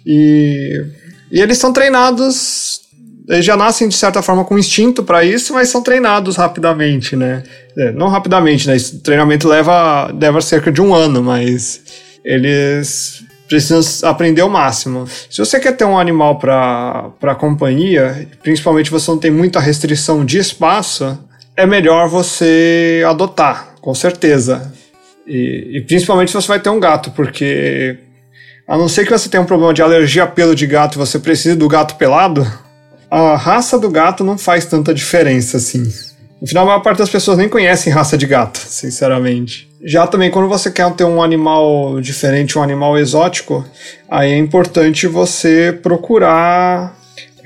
E, 0.07 0.85
e 1.29 1.41
eles 1.41 1.57
são 1.57 1.73
treinados, 1.73 2.79
eles 3.27 3.43
já 3.43 3.57
nascem 3.57 3.89
de 3.89 3.95
certa 3.95 4.21
forma 4.21 4.45
com 4.45 4.57
instinto 4.57 5.03
para 5.03 5.25
isso, 5.25 5.53
mas 5.53 5.67
são 5.67 5.83
treinados 5.83 6.37
rapidamente, 6.37 7.13
né? 7.17 7.43
É, 7.77 7.91
não 7.91 8.07
rapidamente, 8.07 8.65
né? 8.67 8.77
Esse 8.77 8.99
treinamento 8.99 9.49
leva, 9.49 10.09
leva 10.17 10.39
cerca 10.39 10.71
de 10.71 10.81
um 10.81 10.95
ano, 10.95 11.21
mas 11.21 11.81
eles 12.23 13.21
precisam 13.49 14.09
aprender 14.09 14.43
o 14.43 14.49
máximo. 14.49 15.05
Se 15.29 15.39
você 15.39 15.59
quer 15.59 15.75
ter 15.75 15.83
um 15.83 15.99
animal 15.99 16.39
para 16.39 17.35
companhia, 17.37 18.27
principalmente 18.41 18.89
você 18.89 19.11
não 19.11 19.17
tem 19.17 19.31
muita 19.31 19.59
restrição 19.59 20.23
de 20.23 20.37
espaço, 20.37 21.17
é 21.55 21.65
melhor 21.65 22.07
você 22.07 23.03
adotar, 23.05 23.73
com 23.81 23.93
certeza. 23.93 24.73
E, 25.25 25.77
e 25.77 25.81
principalmente 25.81 26.31
se 26.31 26.35
você 26.35 26.47
vai 26.47 26.59
ter 26.59 26.69
um 26.69 26.79
gato, 26.79 27.11
porque 27.11 27.97
a 28.67 28.77
não 28.77 28.89
ser 28.89 29.05
que 29.05 29.11
você 29.11 29.29
tenha 29.29 29.41
um 29.41 29.45
problema 29.45 29.73
de 29.73 29.81
alergia 29.81 30.23
a 30.23 30.27
pelo 30.27 30.53
de 30.53 30.67
gato 30.67 30.95
e 30.95 30.97
você 30.97 31.17
precise 31.17 31.55
do 31.55 31.67
gato 31.67 31.95
pelado, 31.95 32.45
a 33.09 33.37
raça 33.37 33.79
do 33.79 33.89
gato 33.89 34.23
não 34.23 34.37
faz 34.37 34.65
tanta 34.65 34.93
diferença 34.93 35.57
assim. 35.57 35.89
No 36.39 36.47
final, 36.47 36.63
a 36.63 36.67
maior 36.67 36.81
parte 36.81 36.99
das 36.99 37.09
pessoas 37.09 37.37
nem 37.37 37.49
conhecem 37.49 37.91
raça 37.91 38.17
de 38.17 38.27
gato, 38.27 38.57
sinceramente. 38.59 39.67
Já 39.83 40.05
também, 40.05 40.29
quando 40.29 40.47
você 40.47 40.69
quer 40.69 40.91
ter 40.93 41.03
um 41.03 41.23
animal 41.23 41.99
diferente, 41.99 42.59
um 42.59 42.61
animal 42.61 42.97
exótico, 42.97 43.65
aí 44.09 44.33
é 44.33 44.37
importante 44.37 45.07
você 45.07 45.71
procurar 45.81 46.95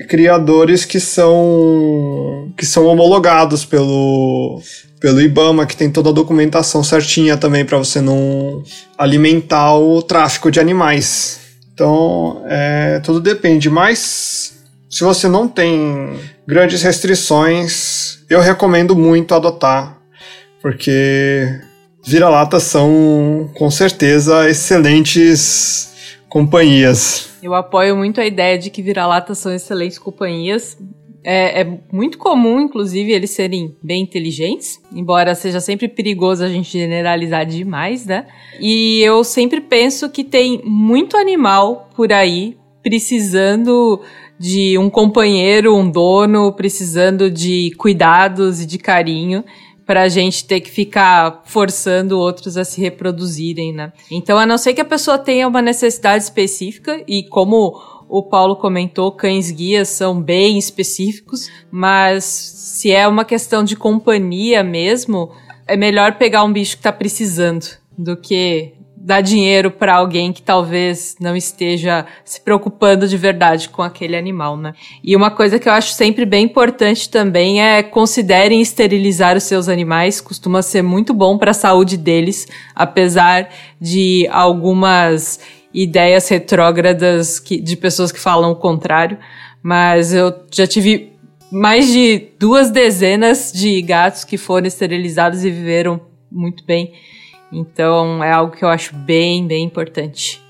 criadores 0.08 0.84
que 0.84 0.98
são 0.98 2.50
que 2.56 2.66
são 2.66 2.86
homologados 2.86 3.64
pelo 3.64 4.60
pelo 5.02 5.20
IBAMA, 5.20 5.66
que 5.66 5.76
tem 5.76 5.90
toda 5.90 6.10
a 6.10 6.12
documentação 6.12 6.84
certinha 6.84 7.36
também 7.36 7.64
para 7.64 7.76
você 7.76 8.00
não 8.00 8.62
alimentar 8.96 9.76
o 9.76 10.00
tráfico 10.00 10.48
de 10.48 10.60
animais. 10.60 11.40
Então, 11.74 12.44
é, 12.46 13.00
tudo 13.00 13.20
depende. 13.20 13.68
Mas, 13.68 14.62
se 14.88 15.02
você 15.02 15.26
não 15.26 15.48
tem 15.48 16.16
grandes 16.46 16.82
restrições, 16.82 18.20
eu 18.30 18.40
recomendo 18.40 18.94
muito 18.94 19.34
adotar, 19.34 19.98
porque 20.62 21.48
vira-latas 22.04 22.62
são, 22.62 23.50
com 23.54 23.68
certeza, 23.72 24.48
excelentes 24.48 25.90
companhias. 26.28 27.30
Eu 27.42 27.54
apoio 27.54 27.96
muito 27.96 28.20
a 28.20 28.24
ideia 28.24 28.56
de 28.56 28.70
que 28.70 28.80
vira-latas 28.80 29.38
são 29.38 29.52
excelentes 29.52 29.98
companhias. 29.98 30.76
É, 31.24 31.60
é, 31.60 31.78
muito 31.92 32.18
comum, 32.18 32.60
inclusive, 32.60 33.12
eles 33.12 33.30
serem 33.30 33.76
bem 33.82 34.02
inteligentes, 34.02 34.80
embora 34.92 35.34
seja 35.34 35.60
sempre 35.60 35.86
perigoso 35.86 36.42
a 36.44 36.48
gente 36.48 36.70
generalizar 36.72 37.46
demais, 37.46 38.06
né? 38.06 38.26
E 38.60 39.00
eu 39.02 39.22
sempre 39.22 39.60
penso 39.60 40.10
que 40.10 40.24
tem 40.24 40.60
muito 40.64 41.16
animal 41.16 41.88
por 41.94 42.12
aí 42.12 42.56
precisando 42.82 44.00
de 44.38 44.76
um 44.76 44.90
companheiro, 44.90 45.76
um 45.76 45.88
dono, 45.88 46.52
precisando 46.52 47.30
de 47.30 47.72
cuidados 47.78 48.60
e 48.60 48.66
de 48.66 48.76
carinho 48.76 49.44
para 49.86 50.02
a 50.02 50.08
gente 50.08 50.44
ter 50.44 50.60
que 50.60 50.70
ficar 50.70 51.42
forçando 51.44 52.18
outros 52.18 52.56
a 52.56 52.64
se 52.64 52.80
reproduzirem, 52.80 53.72
né? 53.72 53.92
Então, 54.10 54.38
a 54.38 54.46
não 54.46 54.58
ser 54.58 54.74
que 54.74 54.80
a 54.80 54.84
pessoa 54.84 55.18
tenha 55.18 55.46
uma 55.46 55.62
necessidade 55.62 56.24
específica 56.24 57.02
e 57.06 57.24
como 57.24 57.80
o 58.12 58.22
Paulo 58.22 58.56
comentou, 58.56 59.10
cães 59.10 59.50
guias 59.50 59.88
são 59.88 60.20
bem 60.20 60.58
específicos, 60.58 61.50
mas 61.70 62.24
se 62.24 62.92
é 62.92 63.08
uma 63.08 63.24
questão 63.24 63.64
de 63.64 63.74
companhia 63.74 64.62
mesmo, 64.62 65.30
é 65.66 65.78
melhor 65.78 66.18
pegar 66.18 66.44
um 66.44 66.52
bicho 66.52 66.76
que 66.76 66.80
está 66.80 66.92
precisando 66.92 67.66
do 67.96 68.14
que 68.14 68.74
dar 68.94 69.22
dinheiro 69.22 69.70
para 69.70 69.94
alguém 69.94 70.30
que 70.30 70.42
talvez 70.42 71.16
não 71.18 71.34
esteja 71.34 72.04
se 72.22 72.38
preocupando 72.38 73.08
de 73.08 73.16
verdade 73.16 73.70
com 73.70 73.80
aquele 73.80 74.14
animal, 74.14 74.58
né? 74.58 74.74
E 75.02 75.16
uma 75.16 75.30
coisa 75.30 75.58
que 75.58 75.66
eu 75.66 75.72
acho 75.72 75.94
sempre 75.94 76.26
bem 76.26 76.44
importante 76.44 77.08
também 77.08 77.62
é 77.62 77.82
considerem 77.82 78.60
esterilizar 78.60 79.38
os 79.38 79.44
seus 79.44 79.70
animais, 79.70 80.20
costuma 80.20 80.60
ser 80.60 80.82
muito 80.82 81.14
bom 81.14 81.38
para 81.38 81.52
a 81.52 81.54
saúde 81.54 81.96
deles, 81.96 82.46
apesar 82.76 83.48
de 83.80 84.28
algumas 84.30 85.40
ideias 85.74 86.28
retrógradas 86.28 87.38
que, 87.38 87.60
de 87.60 87.76
pessoas 87.76 88.12
que 88.12 88.20
falam 88.20 88.52
o 88.52 88.56
contrário, 88.56 89.18
mas 89.62 90.12
eu 90.12 90.34
já 90.50 90.66
tive 90.66 91.12
mais 91.50 91.86
de 91.88 92.28
duas 92.38 92.70
dezenas 92.70 93.52
de 93.52 93.80
gatos 93.82 94.24
que 94.24 94.38
foram 94.38 94.66
esterilizados 94.66 95.44
e 95.44 95.50
viveram 95.50 96.00
muito 96.30 96.64
bem. 96.64 96.92
Então 97.52 98.24
é 98.24 98.32
algo 98.32 98.56
que 98.56 98.64
eu 98.64 98.68
acho 98.68 98.94
bem, 98.96 99.46
bem 99.46 99.64
importante. 99.64 100.40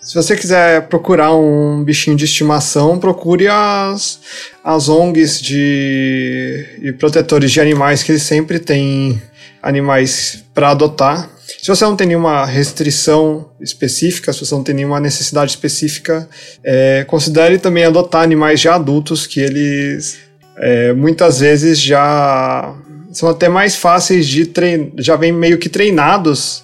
Se 0.00 0.14
você 0.14 0.36
quiser 0.36 0.88
procurar 0.88 1.34
um 1.34 1.84
bichinho 1.84 2.16
de 2.16 2.24
estimação, 2.24 2.98
procure 2.98 3.46
as, 3.48 4.20
as 4.64 4.88
ONGs 4.88 5.40
de, 5.40 6.94
protetores 6.98 7.50
de 7.50 7.60
animais 7.60 8.02
que 8.02 8.12
eles 8.12 8.22
sempre 8.22 8.58
têm 8.58 9.20
animais 9.62 10.44
para 10.54 10.70
adotar. 10.70 11.28
Se 11.60 11.68
você 11.68 11.84
não 11.84 11.96
tem 11.96 12.06
nenhuma 12.06 12.46
restrição 12.46 13.50
específica, 13.60 14.32
se 14.32 14.44
você 14.44 14.54
não 14.54 14.62
tem 14.62 14.74
nenhuma 14.74 15.00
necessidade 15.00 15.50
específica, 15.50 16.28
é, 16.62 17.04
considere 17.06 17.58
também 17.58 17.84
adotar 17.84 18.22
animais 18.22 18.60
já 18.60 18.76
adultos 18.76 19.26
que 19.26 19.40
eles 19.40 20.18
é, 20.56 20.92
muitas 20.92 21.40
vezes 21.40 21.80
já 21.80 22.74
são 23.12 23.28
até 23.28 23.48
mais 23.48 23.74
fáceis 23.74 24.26
de 24.26 24.46
treinar, 24.46 24.90
já 24.98 25.16
vêm 25.16 25.32
meio 25.32 25.58
que 25.58 25.68
treinados 25.68 26.62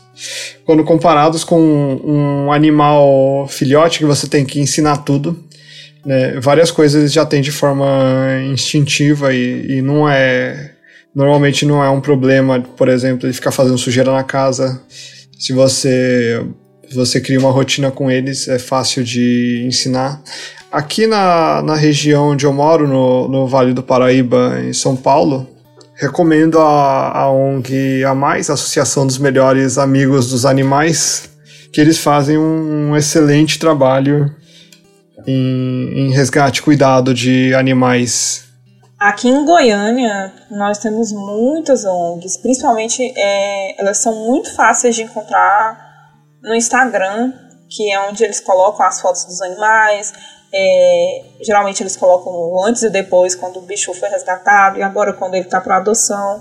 quando 0.65 0.85
comparados 0.85 1.43
com 1.43 1.61
um 2.05 2.53
animal 2.53 3.49
filhote 3.49 3.99
que 3.99 4.05
você 4.05 4.29
tem 4.29 4.45
que 4.45 4.61
ensinar 4.61 4.99
tudo. 4.99 5.43
Né? 6.05 6.39
Várias 6.41 6.71
coisas 6.71 7.13
já 7.13 7.27
tem 7.27 7.43
de 7.43 7.51
forma 7.51 7.87
instintiva 8.53 9.35
e, 9.35 9.79
e 9.79 9.83
não 9.83 10.09
é 10.09 10.74
Normalmente 11.15 11.65
não 11.65 11.83
é 11.83 11.89
um 11.89 12.01
problema, 12.01 12.61
por 12.61 12.89
exemplo, 12.89 13.27
ele 13.27 13.33
ficar 13.33 13.53
fazendo 13.53 13.79
sujeira 13.79 14.13
na 14.13 14.25
casa. 14.25 14.81
Se 15.39 15.53
você 15.53 16.45
você 16.93 17.21
cria 17.21 17.39
uma 17.39 17.51
rotina 17.51 17.91
com 17.91 18.11
eles, 18.11 18.47
é 18.47 18.59
fácil 18.59 19.03
de 19.03 19.65
ensinar. 19.67 20.23
Aqui 20.71 21.07
na, 21.07 21.63
na 21.63 21.75
região 21.75 22.31
onde 22.31 22.47
eu 22.47 22.53
moro, 22.53 22.87
no, 22.87 23.29
no 23.29 23.47
Vale 23.47 23.73
do 23.73 23.83
Paraíba, 23.83 24.61
em 24.61 24.73
São 24.73 24.97
Paulo, 24.97 25.49
recomendo 25.95 26.59
a, 26.59 27.11
a 27.17 27.31
ONG 27.31 28.05
A 28.05 28.15
Mais, 28.15 28.51
Associação 28.51 29.07
dos 29.07 29.19
Melhores 29.19 29.79
Amigos 29.79 30.31
dos 30.31 30.45
Animais, 30.45 31.31
que 31.73 31.81
eles 31.81 31.99
fazem 31.99 32.37
um, 32.37 32.91
um 32.91 32.97
excelente 32.97 33.59
trabalho 33.59 34.35
em, 35.27 36.07
em 36.09 36.13
resgate 36.13 36.61
e 36.61 36.63
cuidado 36.63 37.15
de 37.15 37.55
animais. 37.55 38.44
Aqui 39.05 39.29
em 39.29 39.45
Goiânia, 39.45 40.33
nós 40.51 40.79
temos 40.79 41.13
muitas 41.13 41.85
ONGs, 41.85 42.39
principalmente 42.39 43.13
é, 43.15 43.79
elas 43.79 43.99
são 43.99 44.15
muito 44.25 44.51
fáceis 44.55 44.97
de 44.97 45.03
encontrar 45.03 46.11
no 46.43 46.55
Instagram, 46.55 47.31
que 47.69 47.93
é 47.93 48.01
onde 48.01 48.25
eles 48.25 48.41
colocam 48.41 48.87
as 48.87 49.03
fotos 49.03 49.27
dos 49.27 49.43
animais. 49.43 50.11
É, 50.51 51.23
geralmente 51.43 51.83
eles 51.83 51.99
colocam 51.99 52.65
antes 52.65 52.83
e 52.83 52.89
depois, 52.89 53.35
quando 53.35 53.59
o 53.59 53.61
bicho 53.61 53.93
foi 53.93 54.09
resgatado, 54.09 54.79
e 54.79 54.83
agora 54.83 55.13
quando 55.13 55.35
ele 55.35 55.45
está 55.45 55.61
para 55.61 55.77
adoção. 55.77 56.41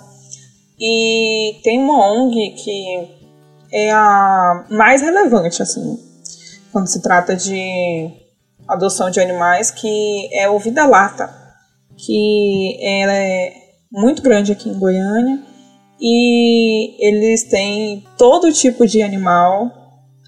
E 0.80 1.60
tem 1.65 1.78
uma 1.78 2.13
ONG 2.13 2.52
que 2.52 3.10
é 3.73 3.91
a 3.91 4.65
mais 4.69 5.02
relevante, 5.02 5.62
assim, 5.62 5.99
quando 6.71 6.88
se 6.88 7.02
trata 7.02 7.36
de 7.36 8.10
adoção 8.65 9.12
de 9.12 9.19
animais, 9.19 9.69
que 9.69 10.30
é 10.32 10.47
o 10.47 10.58
Vida 10.58 10.86
Lata, 10.86 11.43
que 11.98 12.78
ela 12.82 13.16
é 13.16 13.54
muito 13.92 14.22
grande 14.22 14.52
aqui 14.52 14.70
em 14.70 14.80
Goiânia 14.80 15.40
e 16.00 16.96
eles 17.00 17.44
têm 17.44 18.04
todo 18.18 18.52
tipo 18.52 18.86
de 18.86 19.02
animal, 19.02 19.72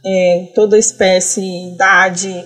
é, 0.06 0.52
toda 0.54 0.78
espécie, 0.78 1.74
idade, 1.74 2.46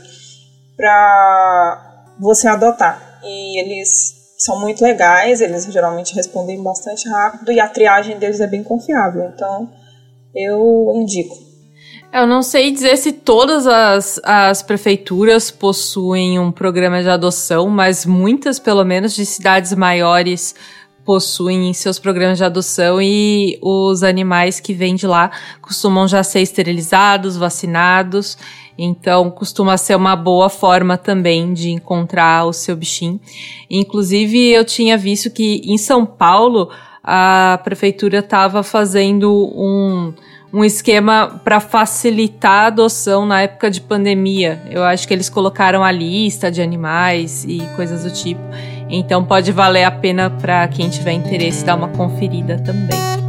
para 0.75 2.05
você 2.19 2.47
adotar. 2.47 3.19
E 3.23 3.59
eles 3.59 4.19
são 4.37 4.59
muito 4.59 4.81
legais, 4.81 5.41
eles 5.41 5.65
geralmente 5.65 6.15
respondem 6.15 6.63
bastante 6.63 7.07
rápido 7.09 7.51
e 7.51 7.59
a 7.59 7.67
triagem 7.67 8.17
deles 8.17 8.39
é 8.39 8.47
bem 8.47 8.63
confiável. 8.63 9.29
Então, 9.33 9.69
eu 10.33 10.91
indico. 10.95 11.48
Eu 12.11 12.25
não 12.25 12.41
sei 12.41 12.71
dizer 12.71 12.97
se 12.97 13.11
todas 13.11 13.67
as, 13.67 14.19
as 14.23 14.63
prefeituras 14.63 15.51
possuem 15.51 16.39
um 16.39 16.51
programa 16.51 17.03
de 17.03 17.09
adoção, 17.09 17.69
mas 17.69 18.03
muitas, 18.03 18.57
pelo 18.57 18.83
menos, 18.83 19.13
de 19.13 19.23
cidades 19.27 19.75
maiores 19.75 20.55
possuem 21.05 21.71
seus 21.71 21.99
programas 21.99 22.39
de 22.39 22.43
adoção 22.43 22.99
e 22.99 23.59
os 23.61 24.01
animais 24.01 24.59
que 24.59 24.73
vêm 24.73 24.95
de 24.95 25.05
lá 25.05 25.31
costumam 25.61 26.07
já 26.07 26.23
ser 26.23 26.41
esterilizados, 26.41 27.37
vacinados. 27.37 28.37
Então, 28.75 29.29
costuma 29.29 29.77
ser 29.77 29.95
uma 29.95 30.15
boa 30.15 30.49
forma 30.49 30.97
também 30.97 31.53
de 31.53 31.69
encontrar 31.69 32.45
o 32.45 32.53
seu 32.53 32.75
bichinho. 32.75 33.19
Inclusive, 33.69 34.49
eu 34.49 34.65
tinha 34.65 34.97
visto 34.97 35.29
que 35.29 35.61
em 35.63 35.77
São 35.77 36.07
Paulo 36.07 36.71
a 37.03 37.59
prefeitura 37.63 38.19
estava 38.19 38.63
fazendo 38.63 39.31
um 39.55 40.13
um 40.51 40.63
esquema 40.63 41.39
para 41.43 41.59
facilitar 41.59 42.63
a 42.63 42.67
adoção 42.67 43.25
na 43.25 43.41
época 43.41 43.69
de 43.69 43.81
pandemia. 43.81 44.61
Eu 44.69 44.83
acho 44.83 45.07
que 45.07 45.13
eles 45.13 45.29
colocaram 45.29 45.83
a 45.83 45.91
lista 45.91 46.51
de 46.51 46.61
animais 46.61 47.45
e 47.45 47.59
coisas 47.75 48.03
do 48.03 48.11
tipo. 48.11 48.41
Então 48.89 49.23
pode 49.23 49.51
valer 49.51 49.83
a 49.83 49.91
pena 49.91 50.29
para 50.29 50.67
quem 50.67 50.89
tiver 50.89 51.11
interesse 51.11 51.63
dar 51.63 51.75
uma 51.75 51.89
conferida 51.89 52.57
também. 52.59 53.28